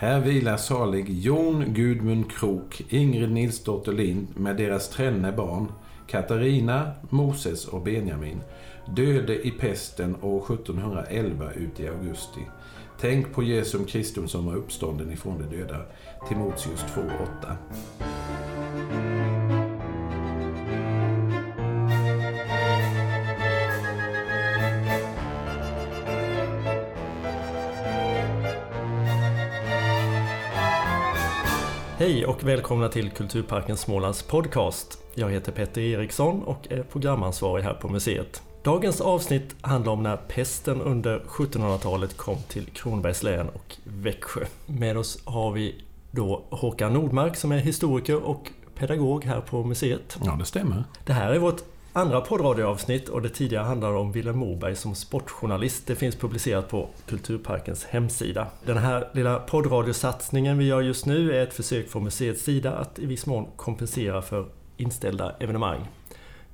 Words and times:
Här 0.00 0.20
vilar 0.20 0.56
salig 0.56 1.08
Jon 1.08 1.74
Gudmund 1.74 2.32
Krok, 2.32 2.82
Ingrid 2.88 3.32
Nilsdotter 3.32 3.92
Lind 3.92 4.28
med 4.36 4.56
deras 4.56 4.88
tränne 4.88 5.32
barn, 5.32 5.72
Katarina, 6.06 6.90
Moses 7.10 7.68
och 7.68 7.82
Benjamin, 7.82 8.40
döde 8.96 9.46
i 9.46 9.50
pesten 9.50 10.16
år 10.22 10.54
1711 10.54 11.52
ut 11.52 11.80
i 11.80 11.88
augusti. 11.88 12.40
Tänk 13.00 13.34
på 13.34 13.42
Jesum 13.42 13.84
Kristum 13.84 14.28
som 14.28 14.46
var 14.46 14.56
uppstånden 14.56 15.12
ifrån 15.12 15.38
de 15.38 15.56
döda. 15.56 15.82
Timoteus 16.28 16.84
2.8. 16.94 19.09
Hej 32.00 32.26
och 32.26 32.44
välkomna 32.44 32.88
till 32.88 33.10
Kulturparken 33.10 33.76
Smålands 33.76 34.22
podcast. 34.22 34.98
Jag 35.14 35.30
heter 35.30 35.52
Petter 35.52 35.80
Eriksson 35.80 36.42
och 36.42 36.72
är 36.72 36.82
programansvarig 36.82 37.62
här 37.62 37.74
på 37.74 37.88
museet. 37.88 38.42
Dagens 38.62 39.00
avsnitt 39.00 39.56
handlar 39.60 39.92
om 39.92 40.02
när 40.02 40.16
pesten 40.16 40.80
under 40.80 41.18
1700-talet 41.18 42.16
kom 42.16 42.36
till 42.48 42.66
Kronobergs 42.66 43.22
län 43.22 43.48
och 43.48 43.76
Växjö. 43.84 44.40
Med 44.66 44.96
oss 44.96 45.22
har 45.24 45.52
vi 45.52 45.84
då 46.10 46.44
Håkan 46.50 46.92
Nordmark 46.92 47.36
som 47.36 47.52
är 47.52 47.58
historiker 47.58 48.22
och 48.22 48.50
pedagog 48.74 49.24
här 49.24 49.40
på 49.40 49.64
museet. 49.64 50.18
Ja, 50.24 50.36
det 50.38 50.44
stämmer. 50.44 50.84
Det 51.04 51.12
här 51.12 51.32
är 51.32 51.38
vårt 51.38 51.62
andra 51.92 52.20
poddradioavsnitt 52.20 53.08
och 53.08 53.22
det 53.22 53.28
tidigare 53.28 53.64
handlar 53.64 53.92
om 53.92 54.12
Vilhelm 54.12 54.38
Moberg 54.38 54.76
som 54.76 54.94
sportjournalist. 54.94 55.86
Det 55.86 55.94
finns 55.94 56.16
publicerat 56.16 56.68
på 56.68 56.88
Kulturparkens 57.06 57.84
hemsida. 57.84 58.46
Den 58.66 58.78
här 58.78 59.08
lilla 59.12 59.38
poddradiosatsningen 59.38 60.58
vi 60.58 60.64
gör 60.64 60.80
just 60.80 61.06
nu 61.06 61.36
är 61.36 61.42
ett 61.42 61.54
försök 61.54 61.88
från 61.88 62.04
museets 62.04 62.42
sida 62.42 62.72
att 62.72 62.98
i 62.98 63.06
viss 63.06 63.26
mån 63.26 63.46
kompensera 63.56 64.22
för 64.22 64.46
inställda 64.76 65.34
evenemang. 65.40 65.88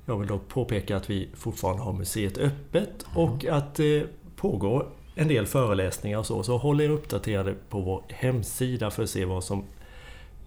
Jag 0.05 0.17
vill 0.17 0.27
dock 0.27 0.47
påpeka 0.47 0.97
att 0.97 1.09
vi 1.09 1.29
fortfarande 1.33 1.83
har 1.83 1.93
museet 1.93 2.37
öppet 2.37 3.05
och 3.15 3.45
att 3.45 3.75
det 3.75 4.05
pågår 4.35 4.87
en 5.15 5.27
del 5.27 5.45
föreläsningar 5.45 6.17
och 6.17 6.25
så. 6.25 6.43
Så 6.43 6.57
håll 6.57 6.81
er 6.81 6.89
uppdaterade 6.89 7.55
på 7.69 7.81
vår 7.81 8.03
hemsida 8.09 8.91
för 8.91 9.03
att 9.03 9.09
se 9.09 9.25
vad 9.25 9.43
som 9.43 9.63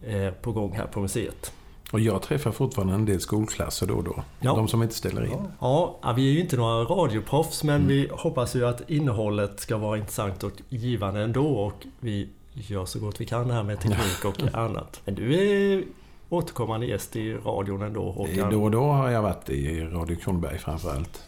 är 0.06 0.31
på 0.31 0.53
gång 0.53 0.72
här 0.72 0.87
på 0.87 1.00
museet. 1.00 1.53
Och 1.93 2.01
jag 2.01 2.23
träffar 2.23 2.53
fortfarande 2.53 2.95
en 2.95 3.05
del 3.05 3.21
skolklasser 3.21 3.87
då 3.87 3.95
och 3.95 4.05
då. 4.05 4.25
Ja. 4.41 4.55
De 4.55 4.69
som 4.69 4.83
inte 4.83 4.95
ställer 4.95 5.25
in. 5.25 5.49
Ja, 5.61 5.99
ja 6.03 6.13
vi 6.13 6.29
är 6.29 6.33
ju 6.33 6.41
inte 6.41 6.57
några 6.57 6.85
radioproffs 6.85 7.65
men 7.65 7.77
mm. 7.77 7.89
vi 7.89 8.11
hoppas 8.13 8.57
ju 8.57 8.67
att 8.67 8.91
innehållet 8.91 9.61
ska 9.61 9.77
vara 9.77 9.99
intressant 9.99 10.45
och 10.45 10.53
givande 10.69 11.21
ändå 11.21 11.47
och 11.47 11.87
vi 12.01 12.29
gör 12.53 12.85
så 12.85 12.99
gott 12.99 13.21
vi 13.21 13.27
kan 13.27 13.51
här 13.51 13.63
med 13.63 13.81
teknik 13.81 14.25
och 14.25 14.43
annat. 14.55 15.01
Men 15.05 15.15
du 15.15 15.35
är 15.35 15.85
återkommande 16.29 16.87
gäst 16.87 17.17
i 17.17 17.35
radion 17.35 17.83
ändå 17.83 18.11
Håkan? 18.11 18.53
Då 18.53 18.63
och 18.63 18.71
då 18.71 18.83
har 18.83 19.11
jag 19.11 19.23
varit 19.23 19.51
i 19.51 19.85
Radio 19.85 20.17
Kronoberg 20.17 20.59
framförallt. 20.59 21.23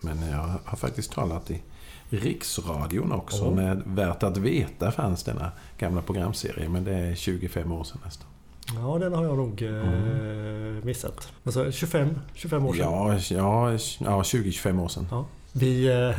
Men 0.00 0.30
jag 0.30 0.48
har 0.64 0.76
faktiskt 0.76 1.12
talat 1.12 1.50
i 1.50 1.62
Riksradion 2.10 3.12
också. 3.12 3.44
Oh. 3.44 3.54
När 3.54 3.82
Värt 3.86 4.22
att 4.22 4.36
veta 4.36 4.92
fanns 4.92 5.24
denna 5.24 5.52
gamla 5.78 6.02
programserie. 6.02 6.68
Men 6.68 6.84
det 6.84 6.94
är 6.94 7.14
25 7.14 7.72
år 7.72 7.84
sedan 7.84 8.00
nästan. 8.04 8.28
Ja, 8.74 8.98
den 8.98 9.14
har 9.14 9.24
jag 9.24 9.36
nog 9.36 9.62
eh, 9.62 9.70
mm. 9.70 10.80
missat. 10.84 11.32
Alltså 11.44 11.72
25, 11.72 12.18
25 12.34 12.66
år 12.66 12.72
sedan? 12.72 12.82
Ja, 12.84 13.14
ja, 13.30 13.72
ja 13.98 14.22
20-25 14.22 14.82
år 14.82 14.88
sedan. 14.88 15.06
Ja. 15.10 15.26
Vi, 15.52 15.86
eh, 15.86 16.18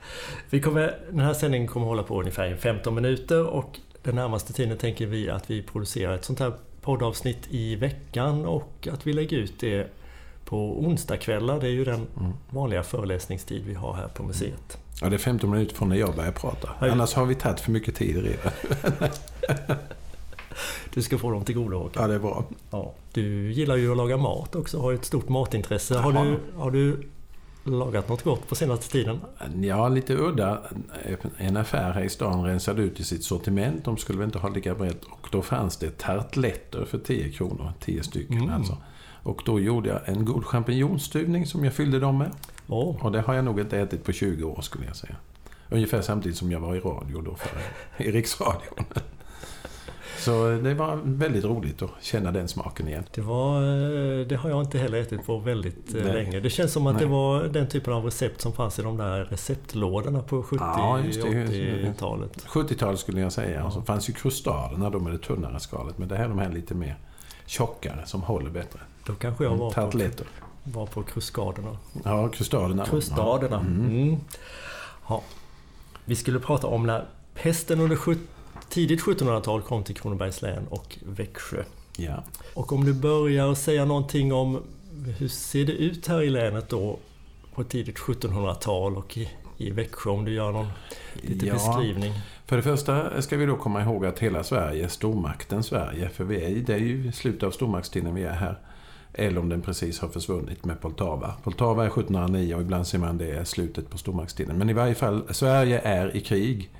vi 0.50 0.60
kommer, 0.60 0.98
den 1.10 1.20
här 1.20 1.34
sändningen 1.34 1.68
kommer 1.68 1.86
hålla 1.86 2.02
på 2.02 2.20
ungefär 2.20 2.56
15 2.56 2.94
minuter 2.94 3.46
och 3.46 3.80
den 4.02 4.14
närmaste 4.14 4.52
tiden 4.52 4.78
tänker 4.78 5.06
vi 5.06 5.30
att 5.30 5.50
vi 5.50 5.62
producerar 5.62 6.14
ett 6.14 6.24
sånt 6.24 6.40
här 6.40 6.52
poddavsnitt 6.80 7.46
i 7.50 7.76
veckan 7.76 8.46
och 8.46 8.88
att 8.92 9.06
vi 9.06 9.12
lägger 9.12 9.36
ut 9.36 9.60
det 9.60 9.90
på 10.44 10.80
onsdagskvällar. 10.80 11.60
Det 11.60 11.66
är 11.66 11.70
ju 11.70 11.84
den 11.84 12.06
mm. 12.20 12.32
vanliga 12.50 12.82
föreläsningstid 12.82 13.64
vi 13.66 13.74
har 13.74 13.94
här 13.94 14.08
på 14.08 14.22
museet. 14.22 14.78
Ja, 15.00 15.08
det 15.08 15.16
är 15.16 15.18
15 15.18 15.50
minuter 15.50 15.74
från 15.74 15.88
när 15.88 15.96
jag 15.96 16.14
börjar 16.14 16.32
prata. 16.32 16.70
Annars 16.78 17.14
har 17.14 17.26
vi 17.26 17.34
tagit 17.34 17.60
för 17.60 17.72
mycket 17.72 17.94
tid 17.94 18.16
redan. 18.24 18.52
Du 20.94 21.02
ska 21.02 21.18
få 21.18 21.30
dem 21.30 21.44
till 21.44 21.54
godo 21.54 21.78
Håkan. 21.78 22.02
Ja, 22.02 22.08
det 22.08 22.14
är 22.14 22.18
bra. 22.18 22.44
Ja. 22.70 22.94
Du 23.12 23.52
gillar 23.52 23.76
ju 23.76 23.90
att 23.90 23.96
laga 23.96 24.16
mat 24.16 24.54
också, 24.54 24.80
har 24.80 24.92
ett 24.92 25.04
stort 25.04 25.28
matintresse. 25.28 25.98
Har 25.98 26.12
du, 26.12 26.38
har 26.56 26.70
du 26.70 27.02
lagat 27.64 28.08
något 28.08 28.22
gott 28.22 28.48
på 28.48 28.54
senaste 28.54 28.90
tiden? 28.90 29.20
Ja, 29.60 29.88
lite 29.88 30.14
udda. 30.14 30.62
En 31.36 31.56
affär 31.56 31.90
här 31.92 32.02
i 32.02 32.08
stan 32.08 32.44
rensade 32.44 32.82
ut 32.82 33.00
i 33.00 33.04
sitt 33.04 33.24
sortiment. 33.24 33.84
De 33.84 33.96
skulle 33.96 34.18
väl 34.18 34.26
inte 34.26 34.38
ha 34.38 34.48
lika 34.48 34.74
brett. 34.74 35.04
Och 35.04 35.28
då 35.32 35.42
fanns 35.42 35.76
det 35.76 35.98
tartletter 35.98 36.84
för 36.84 36.98
10 36.98 37.32
kronor. 37.32 37.72
10 37.80 38.02
stycken 38.02 38.38
mm. 38.38 38.54
alltså. 38.54 38.76
Och 39.22 39.42
då 39.44 39.60
gjorde 39.60 39.88
jag 39.88 40.00
en 40.04 40.24
god 40.24 40.44
champinjonstuvning 40.44 41.46
som 41.46 41.64
jag 41.64 41.72
fyllde 41.72 42.00
dem 42.00 42.18
med. 42.18 42.30
Oh. 42.68 43.04
Och 43.04 43.12
det 43.12 43.20
har 43.20 43.34
jag 43.34 43.44
nog 43.44 43.60
inte 43.60 43.78
ätit 43.78 44.04
på 44.04 44.12
20 44.12 44.44
år 44.44 44.62
skulle 44.62 44.86
jag 44.86 44.96
säga. 44.96 45.16
Ungefär 45.68 46.02
samtidigt 46.02 46.38
som 46.38 46.50
jag 46.50 46.60
var 46.60 46.74
i 46.74 46.80
radio 46.80 47.20
då, 47.20 47.34
för, 47.34 47.60
i 48.04 48.10
Riksradion. 48.10 48.84
Så 50.18 50.58
det 50.62 50.74
var 50.74 51.00
väldigt 51.04 51.44
roligt 51.44 51.82
att 51.82 51.90
känna 52.00 52.32
den 52.32 52.48
smaken 52.48 52.88
igen. 52.88 53.04
Det, 53.14 53.20
var, 53.20 53.62
eh, 53.62 54.26
det 54.26 54.36
har 54.36 54.50
jag 54.50 54.62
inte 54.62 54.78
heller 54.78 54.98
ätit 54.98 55.26
på 55.26 55.38
väldigt 55.38 55.94
eh, 55.94 56.04
Nej. 56.04 56.12
länge. 56.12 56.40
Det 56.40 56.50
känns 56.50 56.72
som 56.72 56.86
att 56.86 56.94
Nej. 56.94 57.04
det 57.04 57.10
var 57.10 57.44
den 57.44 57.68
typen 57.68 57.92
av 57.92 58.04
recept 58.04 58.40
som 58.40 58.52
fanns 58.52 58.78
i 58.78 58.82
de 58.82 58.96
där 58.96 59.24
receptlådorna 59.24 60.22
på 60.22 60.42
70-80-talet. 60.42 62.46
70-talet 62.46 63.00
skulle 63.00 63.20
jag 63.20 63.32
säga. 63.32 63.60
Ja. 63.60 63.64
Och 63.64 63.72
så 63.72 63.82
fanns 63.82 64.08
ju 64.08 64.12
krustaderna 64.12 64.90
då 64.90 64.98
med 64.98 65.12
det 65.12 65.18
tunnare 65.18 65.60
skalet. 65.60 65.98
Men 65.98 66.08
det 66.08 66.16
här 66.16 66.24
är 66.24 66.28
de 66.28 66.38
här 66.38 66.52
lite 66.52 66.74
mer 66.74 66.96
tjockare 67.46 68.06
som 68.06 68.22
håller 68.22 68.50
bättre. 68.50 68.80
Då 69.06 69.14
kanske 69.14 69.44
jag 69.44 69.56
var, 69.56 69.70
på, 69.70 70.24
var 70.64 70.86
på 70.86 71.02
krustaderna. 71.02 71.76
Ja, 72.04 72.28
krustaderna. 72.28 72.86
Krustaderna. 72.86 73.60
Mm. 73.60 73.86
Mm. 73.86 74.16
Ja. 75.08 75.22
Vi 76.04 76.16
skulle 76.16 76.40
prata 76.40 76.66
om 76.66 76.86
när 76.86 77.04
pesten 77.34 77.80
under 77.80 77.96
70 77.96 78.20
tidigt 78.68 79.00
1700-tal 79.00 79.62
kom 79.62 79.84
till 79.84 79.94
Kronobergs 79.94 80.42
län 80.42 80.66
och 80.70 80.98
Växjö. 81.02 81.62
Ja. 81.96 82.24
Och 82.54 82.72
om 82.72 82.84
du 82.84 82.94
börjar 82.94 83.54
säga 83.54 83.84
någonting 83.84 84.32
om 84.32 84.62
hur 85.18 85.28
ser 85.28 85.64
det 85.64 85.72
ut 85.72 86.06
här 86.06 86.22
i 86.22 86.30
länet 86.30 86.68
då 86.68 86.98
på 87.54 87.64
tidigt 87.64 87.98
1700-tal 87.98 88.96
och 88.96 89.18
i, 89.18 89.28
i 89.56 89.70
Växjö 89.70 90.10
om 90.10 90.24
du 90.24 90.32
gör 90.32 90.52
någon 90.52 90.68
lite 91.14 91.46
ja. 91.46 91.52
beskrivning? 91.52 92.12
För 92.46 92.56
det 92.56 92.62
första 92.62 93.22
ska 93.22 93.36
vi 93.36 93.46
då 93.46 93.56
komma 93.56 93.82
ihåg 93.82 94.06
att 94.06 94.18
hela 94.18 94.44
Sverige 94.44 94.88
stormakten 94.88 95.62
Sverige. 95.62 96.08
För 96.08 96.24
vi 96.24 96.44
är, 96.44 96.60
det 96.60 96.74
är 96.74 96.78
ju 96.78 97.12
slutet 97.12 97.42
av 97.42 97.50
stormaktstiden 97.50 98.14
vi 98.14 98.22
är 98.22 98.32
här. 98.32 98.58
Eller 99.12 99.40
om 99.40 99.48
den 99.48 99.62
precis 99.62 100.00
har 100.00 100.08
försvunnit 100.08 100.64
med 100.64 100.80
Poltava. 100.80 101.34
Poltava 101.42 101.84
är 101.84 101.88
1709 101.88 102.54
och 102.54 102.60
ibland 102.60 102.86
ser 102.86 102.98
man 102.98 103.18
det 103.18 103.30
är 103.30 103.44
slutet 103.44 103.90
på 103.90 103.98
stormaktstiden. 103.98 104.58
Men 104.58 104.70
i 104.70 104.72
varje 104.72 104.94
fall, 104.94 105.22
Sverige 105.30 105.78
är 105.78 106.16
i 106.16 106.20
krig. 106.20 106.70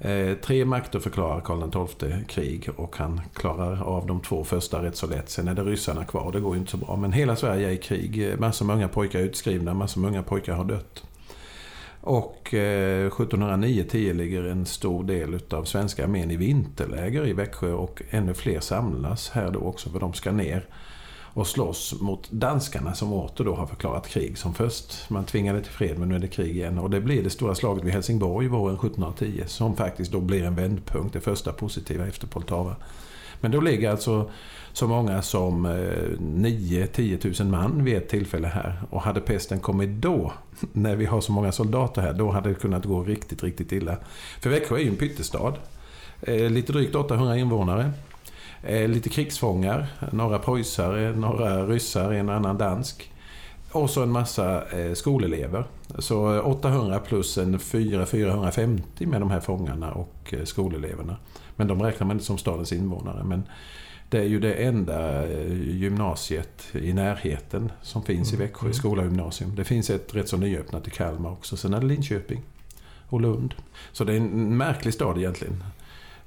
Eh, 0.00 0.34
tre 0.34 0.64
makter 0.64 0.98
förklarar 0.98 1.40
Karl 1.40 1.86
XII 1.86 2.24
krig 2.28 2.68
och 2.76 2.96
han 2.96 3.20
klarar 3.34 3.82
av 3.82 4.06
de 4.06 4.20
två 4.20 4.44
första 4.44 4.82
rätt 4.82 4.96
så 4.96 5.06
lätt. 5.06 5.30
Sen 5.30 5.48
är 5.48 5.54
det 5.54 5.62
ryssarna 5.62 6.04
kvar, 6.04 6.32
det 6.32 6.40
går 6.40 6.54
ju 6.54 6.60
inte 6.60 6.70
så 6.70 6.76
bra. 6.76 6.96
Men 6.96 7.12
hela 7.12 7.36
Sverige 7.36 7.68
är 7.68 7.72
i 7.72 7.76
krig. 7.76 8.30
Eh, 8.30 8.38
massor 8.38 8.66
med 8.66 8.76
unga 8.76 8.88
pojkar 8.88 9.18
är 9.18 9.24
utskrivna, 9.24 9.74
massor 9.74 10.00
med 10.00 10.10
unga 10.10 10.22
pojkar 10.22 10.54
har 10.54 10.64
dött. 10.64 11.02
Och 12.00 12.54
eh, 12.54 13.10
1709-10 13.10 14.14
ligger 14.14 14.44
en 14.44 14.66
stor 14.66 15.04
del 15.04 15.38
av 15.50 15.64
svenska 15.64 16.04
armén 16.04 16.30
i 16.30 16.36
vinterläger 16.36 17.26
i 17.26 17.32
Växjö 17.32 17.72
och 17.72 18.02
ännu 18.10 18.34
fler 18.34 18.60
samlas 18.60 19.30
här 19.30 19.50
då 19.50 19.60
också 19.60 19.90
för 19.90 20.00
de 20.00 20.12
ska 20.12 20.32
ner 20.32 20.66
och 21.34 21.46
slåss 21.46 22.00
mot 22.00 22.30
danskarna 22.30 22.94
som 22.94 23.12
åter 23.12 23.44
då 23.44 23.54
har 23.54 23.66
förklarat 23.66 24.08
krig 24.08 24.38
som 24.38 24.54
först. 24.54 25.10
Man 25.10 25.24
tvingade 25.24 25.60
till 25.60 25.72
fred 25.72 25.98
men 25.98 26.08
nu 26.08 26.14
är 26.14 26.18
det 26.18 26.28
krig 26.28 26.56
igen. 26.56 26.78
Och 26.78 26.90
det 26.90 27.00
blir 27.00 27.22
det 27.22 27.30
stora 27.30 27.54
slaget 27.54 27.84
vid 27.84 27.92
Helsingborg 27.92 28.48
våren 28.48 28.74
1710 28.74 29.42
som 29.46 29.76
faktiskt 29.76 30.12
då 30.12 30.20
blir 30.20 30.44
en 30.44 30.54
vändpunkt, 30.54 31.12
det 31.12 31.20
första 31.20 31.52
positiva 31.52 32.06
efter 32.06 32.26
Poltava. 32.26 32.76
Men 33.40 33.50
då 33.50 33.60
ligger 33.60 33.90
alltså 33.90 34.30
så 34.72 34.88
många 34.88 35.22
som 35.22 35.66
eh, 35.66 35.70
9-10 36.18 37.42
000 37.42 37.50
man 37.50 37.84
vid 37.84 37.96
ett 37.96 38.08
tillfälle 38.08 38.48
här. 38.48 38.82
Och 38.90 39.02
hade 39.02 39.20
pesten 39.20 39.60
kommit 39.60 39.90
då, 39.90 40.32
när 40.72 40.96
vi 40.96 41.06
har 41.06 41.20
så 41.20 41.32
många 41.32 41.52
soldater 41.52 42.02
här, 42.02 42.12
då 42.12 42.30
hade 42.30 42.48
det 42.48 42.54
kunnat 42.54 42.84
gå 42.84 43.02
riktigt, 43.02 43.42
riktigt 43.42 43.72
illa. 43.72 43.96
För 44.40 44.50
Växjö 44.50 44.76
är 44.76 44.80
ju 44.80 44.88
en 44.88 44.96
pyttestad. 44.96 45.54
Eh, 46.22 46.50
lite 46.50 46.72
drygt 46.72 46.94
800 46.94 47.36
invånare. 47.36 47.90
Eh, 48.62 48.88
lite 48.88 49.08
krigsfångar, 49.08 49.86
några 50.12 50.38
preussar, 50.38 51.12
några 51.16 51.66
ryssar, 51.66 52.12
en 52.12 52.28
och 52.28 52.34
annan 52.34 52.58
dansk. 52.58 53.12
Och 53.72 53.90
så 53.90 54.02
en 54.02 54.10
massa 54.10 54.68
eh, 54.78 54.94
skolelever. 54.94 55.64
Så 55.98 56.40
800 56.40 56.98
plus 56.98 57.38
en 57.38 57.58
450 57.58 59.06
med 59.06 59.20
de 59.20 59.30
här 59.30 59.40
fångarna 59.40 59.92
och 59.92 60.34
eh, 60.34 60.44
skoleleverna. 60.44 61.16
Men 61.56 61.66
de 61.66 61.82
räknar 61.82 62.06
man 62.06 62.16
inte 62.16 62.26
som 62.26 62.38
stadens 62.38 62.72
invånare. 62.72 63.24
Men 63.24 63.42
det 64.08 64.18
är 64.18 64.24
ju 64.24 64.40
det 64.40 64.54
enda 64.54 65.28
gymnasiet 65.52 66.66
i 66.72 66.92
närheten 66.92 67.72
som 67.82 68.02
finns 68.02 68.32
mm. 68.32 68.42
i 68.42 68.46
Växjö, 68.46 68.72
skola 68.72 69.02
och 69.02 69.08
gymnasium. 69.08 69.56
Det 69.56 69.64
finns 69.64 69.90
ett 69.90 70.14
rätt 70.14 70.28
så 70.28 70.36
nyöppnat 70.36 70.88
i 70.88 70.90
Kalmar 70.90 71.30
också. 71.30 71.56
Sen 71.56 71.74
är 71.74 71.80
det 71.80 71.86
Linköping 71.86 72.42
och 73.08 73.20
Lund. 73.20 73.54
Så 73.92 74.04
det 74.04 74.12
är 74.12 74.16
en 74.16 74.56
märklig 74.56 74.94
stad 74.94 75.18
egentligen. 75.18 75.64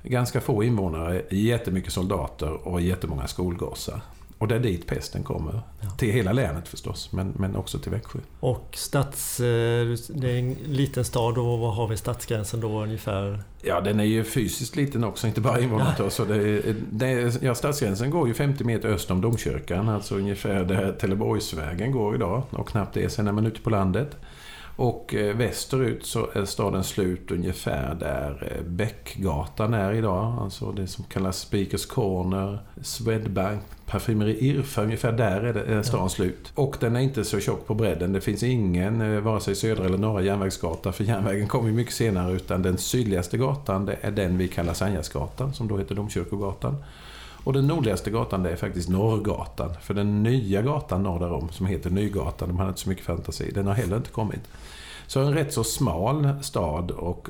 Ganska 0.04 0.42
få 0.42 0.64
invånare, 0.64 1.22
jättemycket 1.30 1.94
soldater 1.94 2.68
och 2.68 2.82
jättemånga 2.82 3.28
skolgossar. 3.28 4.02
Och 4.44 4.50
det 4.50 4.56
är 4.56 4.60
dit 4.60 4.88
pesten 4.88 5.24
kommer. 5.24 5.62
Ja. 5.82 5.90
Till 5.90 6.12
hela 6.12 6.34
länet 6.34 6.68
förstås, 6.68 7.12
men, 7.12 7.34
men 7.38 7.56
också 7.56 7.80
till 7.80 7.92
Växjö. 7.92 8.20
Och 8.40 8.68
stads... 8.74 9.40
Eh, 9.40 9.88
det 10.08 10.32
är 10.32 10.40
en 10.40 10.54
liten 10.66 11.06
stad 11.06 11.38
och 11.38 11.60
vad 11.60 11.76
har 11.76 11.88
vi 11.88 11.98
stadsgränsen 11.98 12.60
då 12.60 12.84
ungefär? 12.84 13.44
Ja, 13.62 13.82
den 13.82 14.00
är 14.00 14.04
ju 14.04 14.24
fysiskt 14.24 14.76
liten 14.76 15.04
också, 15.04 15.28
inte 15.28 15.42
bara 15.42 15.60
invånare. 15.60 16.10
Så 16.10 16.26
det, 16.26 16.76
det, 16.92 17.42
ja, 17.42 17.56
stadsgränsen 17.56 18.10
går 18.10 18.28
ju 18.28 18.34
50 18.34 18.64
meter 18.64 18.90
öst 18.90 19.12
om 19.12 19.22
domkyrkan, 19.22 19.90
alltså 19.90 20.16
ungefär 20.16 20.64
där 20.64 20.92
Teleborgsvägen 20.92 21.92
går 21.92 22.16
idag. 22.16 22.44
Och 22.50 22.68
knappt 22.68 22.94
det, 22.94 23.10
sen 23.10 23.28
är 23.28 23.32
man 23.32 23.46
ute 23.46 23.62
på 23.62 23.70
landet. 23.70 24.18
Och 24.76 25.16
eh, 25.16 25.36
västerut 25.36 26.06
så 26.06 26.28
är 26.34 26.46
staden 26.46 26.84
slut 26.84 27.32
ungefär 27.32 27.96
där 27.96 28.52
eh, 28.52 28.64
Bäckgatan 28.64 29.74
är 29.74 29.94
idag. 29.94 30.38
Alltså 30.42 30.72
det 30.72 30.88
som 30.88 31.04
kallas 31.04 31.40
Speakers 31.40 31.86
Corner, 31.86 32.60
Swedbank, 32.82 33.62
Parfymeri 33.86 34.38
Irfa. 34.48 34.84
Ungefär 34.84 35.12
där 35.12 35.42
är, 35.42 35.54
det, 35.54 35.64
är 35.64 35.82
stan 35.82 36.00
ja. 36.00 36.10
slut. 36.10 36.52
Och 36.56 36.78
den 36.80 36.96
är 36.96 37.00
inte 37.00 37.24
så 37.24 37.40
tjock 37.40 37.68
på 37.68 37.74
bredden. 37.74 38.14
Det 38.14 38.22
finns 38.22 38.44
ingen, 38.44 39.02
eh, 39.02 39.20
vare 39.20 39.40
sig 39.40 39.56
södra 39.56 39.86
eller 39.86 39.98
norra 39.98 40.22
järnvägsgata. 40.22 40.92
För 40.92 41.04
järnvägen 41.04 41.48
kommer 41.48 41.72
mycket 41.72 41.94
senare. 41.94 42.34
Utan 42.34 42.62
den 42.62 42.78
sydligaste 42.78 43.38
gatan 43.38 43.86
det 43.86 43.98
är 44.02 44.12
den 44.12 44.38
vi 44.38 44.48
kallar 44.48 44.74
Sanjasgatan, 44.74 45.54
som 45.54 45.68
då 45.68 45.78
heter 45.78 45.96
Domkyrkogatan. 45.96 46.76
Och 47.44 47.54
den 47.54 47.68
nordligaste 47.68 48.12
gatan 48.12 48.44
det 48.44 48.50
är 48.50 48.56
faktiskt 48.56 48.90
Norrgatan. 48.90 49.70
För 49.82 49.94
den 49.94 50.24
nya 50.24 50.62
gatan 50.62 51.04
norr 51.04 51.20
därom, 51.20 51.50
som 51.50 51.66
heter 51.66 51.90
Nygatan, 51.90 52.48
de 52.48 52.58
hade 52.58 52.70
inte 52.70 52.82
så 52.82 52.90
mycket 52.90 53.06
fantasi, 53.06 53.52
den 53.52 53.68
har 53.68 53.74
heller 53.74 53.98
inte 53.98 54.10
kommit. 54.10 54.42
Så 55.08 55.20
en 55.20 55.34
rätt 55.34 55.54
så 55.54 55.64
smal 55.64 56.30
stad 56.42 56.92
och 56.92 57.30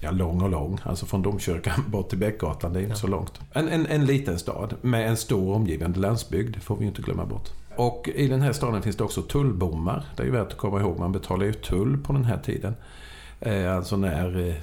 ja, 0.00 0.10
lång 0.10 0.42
och 0.42 0.50
lång. 0.50 0.78
Alltså 0.82 1.06
från 1.06 1.22
Domkyrkan 1.22 1.84
bort 1.88 2.08
till 2.08 2.18
Bäckgatan, 2.18 2.72
det 2.72 2.78
är 2.78 2.82
inte 2.82 2.92
ja. 2.92 2.96
så 2.96 3.06
långt. 3.06 3.40
En, 3.52 3.68
en, 3.68 3.86
en 3.86 4.06
liten 4.06 4.38
stad 4.38 4.74
med 4.80 5.08
en 5.08 5.16
stor 5.16 5.54
omgivande 5.54 6.00
landsbygd, 6.00 6.62
får 6.62 6.76
vi 6.76 6.86
inte 6.86 7.02
glömma 7.02 7.24
bort. 7.24 7.48
Och 7.76 8.08
i 8.14 8.28
den 8.28 8.42
här 8.42 8.52
staden 8.52 8.82
finns 8.82 8.96
det 8.96 9.04
också 9.04 9.22
tullbommar. 9.22 10.04
Det 10.16 10.22
är 10.22 10.26
ju 10.26 10.32
värt 10.32 10.52
att 10.52 10.58
komma 10.58 10.80
ihåg, 10.80 10.98
man 10.98 11.12
betalar 11.12 11.46
ju 11.46 11.52
tull 11.52 11.98
på 11.98 12.12
den 12.12 12.24
här 12.24 12.38
tiden. 12.38 12.74
Eh, 13.40 13.76
alltså 13.76 13.96
när 13.96 14.48
eh, 14.48 14.54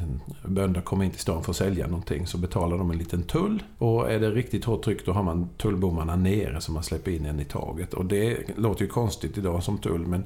bönder 0.44 0.82
kommer 0.82 1.06
in 1.06 1.12
till 1.12 1.20
stan 1.20 1.44
för 1.44 1.52
att 1.52 1.58
sälja 1.58 1.88
någonting 1.88 2.28
så 2.28 2.38
betalar 2.38 2.78
de 2.78 2.92
en 2.92 2.98
liten 2.98 3.24
tull. 3.24 3.64
Och 3.78 4.12
är 4.12 4.20
det 4.20 4.32
riktigt 4.32 4.66
hårt 4.66 4.84
tryck 4.84 5.06
då 5.06 5.12
har 5.12 5.24
man 5.24 5.50
tullbommarna 5.58 6.16
nere 6.16 6.62
så 6.62 6.72
man 6.72 6.84
släpper 6.84 7.12
in 7.12 7.26
en 7.26 7.40
i 7.40 7.46
taget. 7.46 7.94
Och 7.94 8.06
det 8.06 8.38
låter 8.58 8.82
ju 8.82 8.88
konstigt 8.88 9.38
idag 9.38 9.64
som 9.64 9.78
tull 9.78 10.08
men 10.08 10.24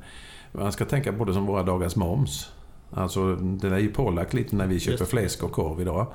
man 0.51 0.71
ska 0.71 0.85
tänka 0.85 1.13
på 1.13 1.25
det 1.25 1.33
som 1.33 1.45
våra 1.45 1.63
dagars 1.63 1.95
moms. 1.95 2.51
Alltså 2.91 3.35
det 3.35 3.67
är 3.67 3.79
ju 3.79 3.91
pålagt 3.91 4.33
lite 4.33 4.55
när 4.55 4.67
vi 4.67 4.79
köper 4.79 5.05
fläsk 5.05 5.43
och 5.43 5.51
korv 5.51 5.81
idag. 5.81 6.07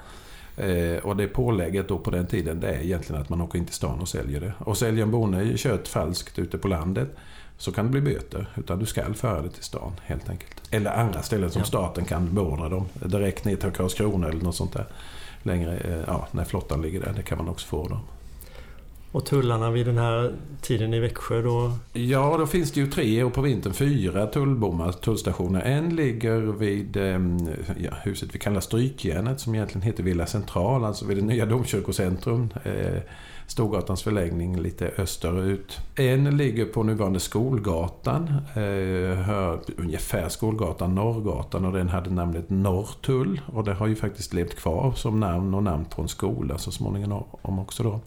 Eh, 0.57 1.05
och 1.05 1.17
det 1.17 1.27
pålägget 1.27 1.89
då 1.89 1.99
på 1.99 2.11
den 2.11 2.27
tiden 2.27 2.61
det 2.61 2.69
är 2.69 2.81
egentligen 2.81 3.23
att 3.23 3.29
man 3.29 3.41
åker 3.41 3.59
in 3.59 3.65
till 3.67 3.75
stan 3.75 4.01
och 4.01 4.09
säljer 4.09 4.41
det. 4.41 4.53
Och 4.59 4.77
säljer 4.77 5.03
en 5.03 5.11
bonde 5.11 5.57
kött 5.59 5.89
falskt 5.89 6.39
ute 6.39 6.59
på 6.59 6.69
landet 6.69 7.17
så 7.59 7.73
kan 7.73 7.85
det 7.85 7.91
bli 7.91 8.01
böter. 8.01 8.47
Utan 8.57 8.79
du 8.79 8.87
ska 8.87 9.15
föra 9.15 9.43
det 9.43 9.51
till 9.51 9.65
stan 9.65 9.93
helt 10.03 10.31
enkelt. 10.31 10.63
Eller 10.71 10.91
andra 10.91 11.23
ställen 11.23 11.51
som 11.51 11.61
ja. 11.61 11.67
staten 11.67 12.05
kan 12.05 12.35
beordra 12.35 12.69
dem. 12.69 12.87
Direkt 12.95 13.45
ner 13.45 13.57
till 13.57 13.71
Karlskrona 13.71 14.29
eller 14.29 14.43
något 14.43 14.57
sånt 14.57 14.73
där. 14.73 14.87
Längre, 15.43 15.77
eh, 15.77 16.01
ja, 16.07 16.29
när 16.31 16.45
flottan 16.45 16.83
ligger 16.83 17.01
där. 17.01 17.13
Det 17.17 17.23
kan 17.23 17.39
man 17.39 17.49
också 17.49 17.67
få 17.67 17.89
dem. 17.89 18.01
Och 19.15 19.27
tullarna 19.27 19.71
vid 19.71 19.87
den 19.87 19.99
här 19.99 20.33
tiden 20.61 20.95
i 20.95 21.01
Växjö 21.01 21.43
då? 21.43 21.73
Ja, 21.93 22.37
då 22.39 22.47
finns 22.47 22.73
det 22.73 22.81
ju 22.81 22.87
tre 22.87 23.25
och 23.25 23.33
på 23.33 23.41
vintern 23.41 23.73
fyra 23.73 24.27
tullbommar, 24.27 24.93
tullstationer. 24.93 25.61
En 25.61 25.97
ligger 25.97 26.41
vid 26.41 26.97
ehm, 26.97 27.49
ja, 27.79 27.91
huset 28.03 28.35
vi 28.35 28.39
kallar 28.39 28.61
Strykjärnet 28.61 29.41
som 29.41 29.55
egentligen 29.55 29.83
heter 29.83 30.03
Villa 30.03 30.27
Central, 30.27 30.85
alltså 30.85 31.07
vid 31.07 31.17
det 31.17 31.23
nya 31.23 31.47
domkyrkocentrum. 31.47 32.49
Storgatans 33.47 34.03
förlängning 34.03 34.61
lite 34.61 34.91
österut. 34.99 35.81
En 35.95 36.37
ligger 36.37 36.65
på 36.65 36.83
nuvarande 36.83 37.21
Skolgatan, 37.21 38.29
eh, 38.55 39.19
hör, 39.19 39.61
ungefär 39.77 40.29
Skolgatan, 40.29 40.95
Norrgatan 40.95 41.65
och 41.65 41.73
den 41.73 41.89
hade 41.89 42.11
namnet 42.11 42.51
Norrtull. 42.51 43.41
Och 43.47 43.65
det 43.65 43.75
har 43.75 43.87
ju 43.87 43.97
faktiskt 43.97 44.35
levt 44.35 44.55
kvar 44.55 44.93
som 44.93 45.21
namn 45.21 45.55
och 45.55 45.63
namn 45.63 45.85
på 45.85 46.03
en 46.03 46.09
skola 46.09 46.59
så 46.59 46.71
småningom 46.71 47.25
också 47.43 47.83
då. 47.83 48.01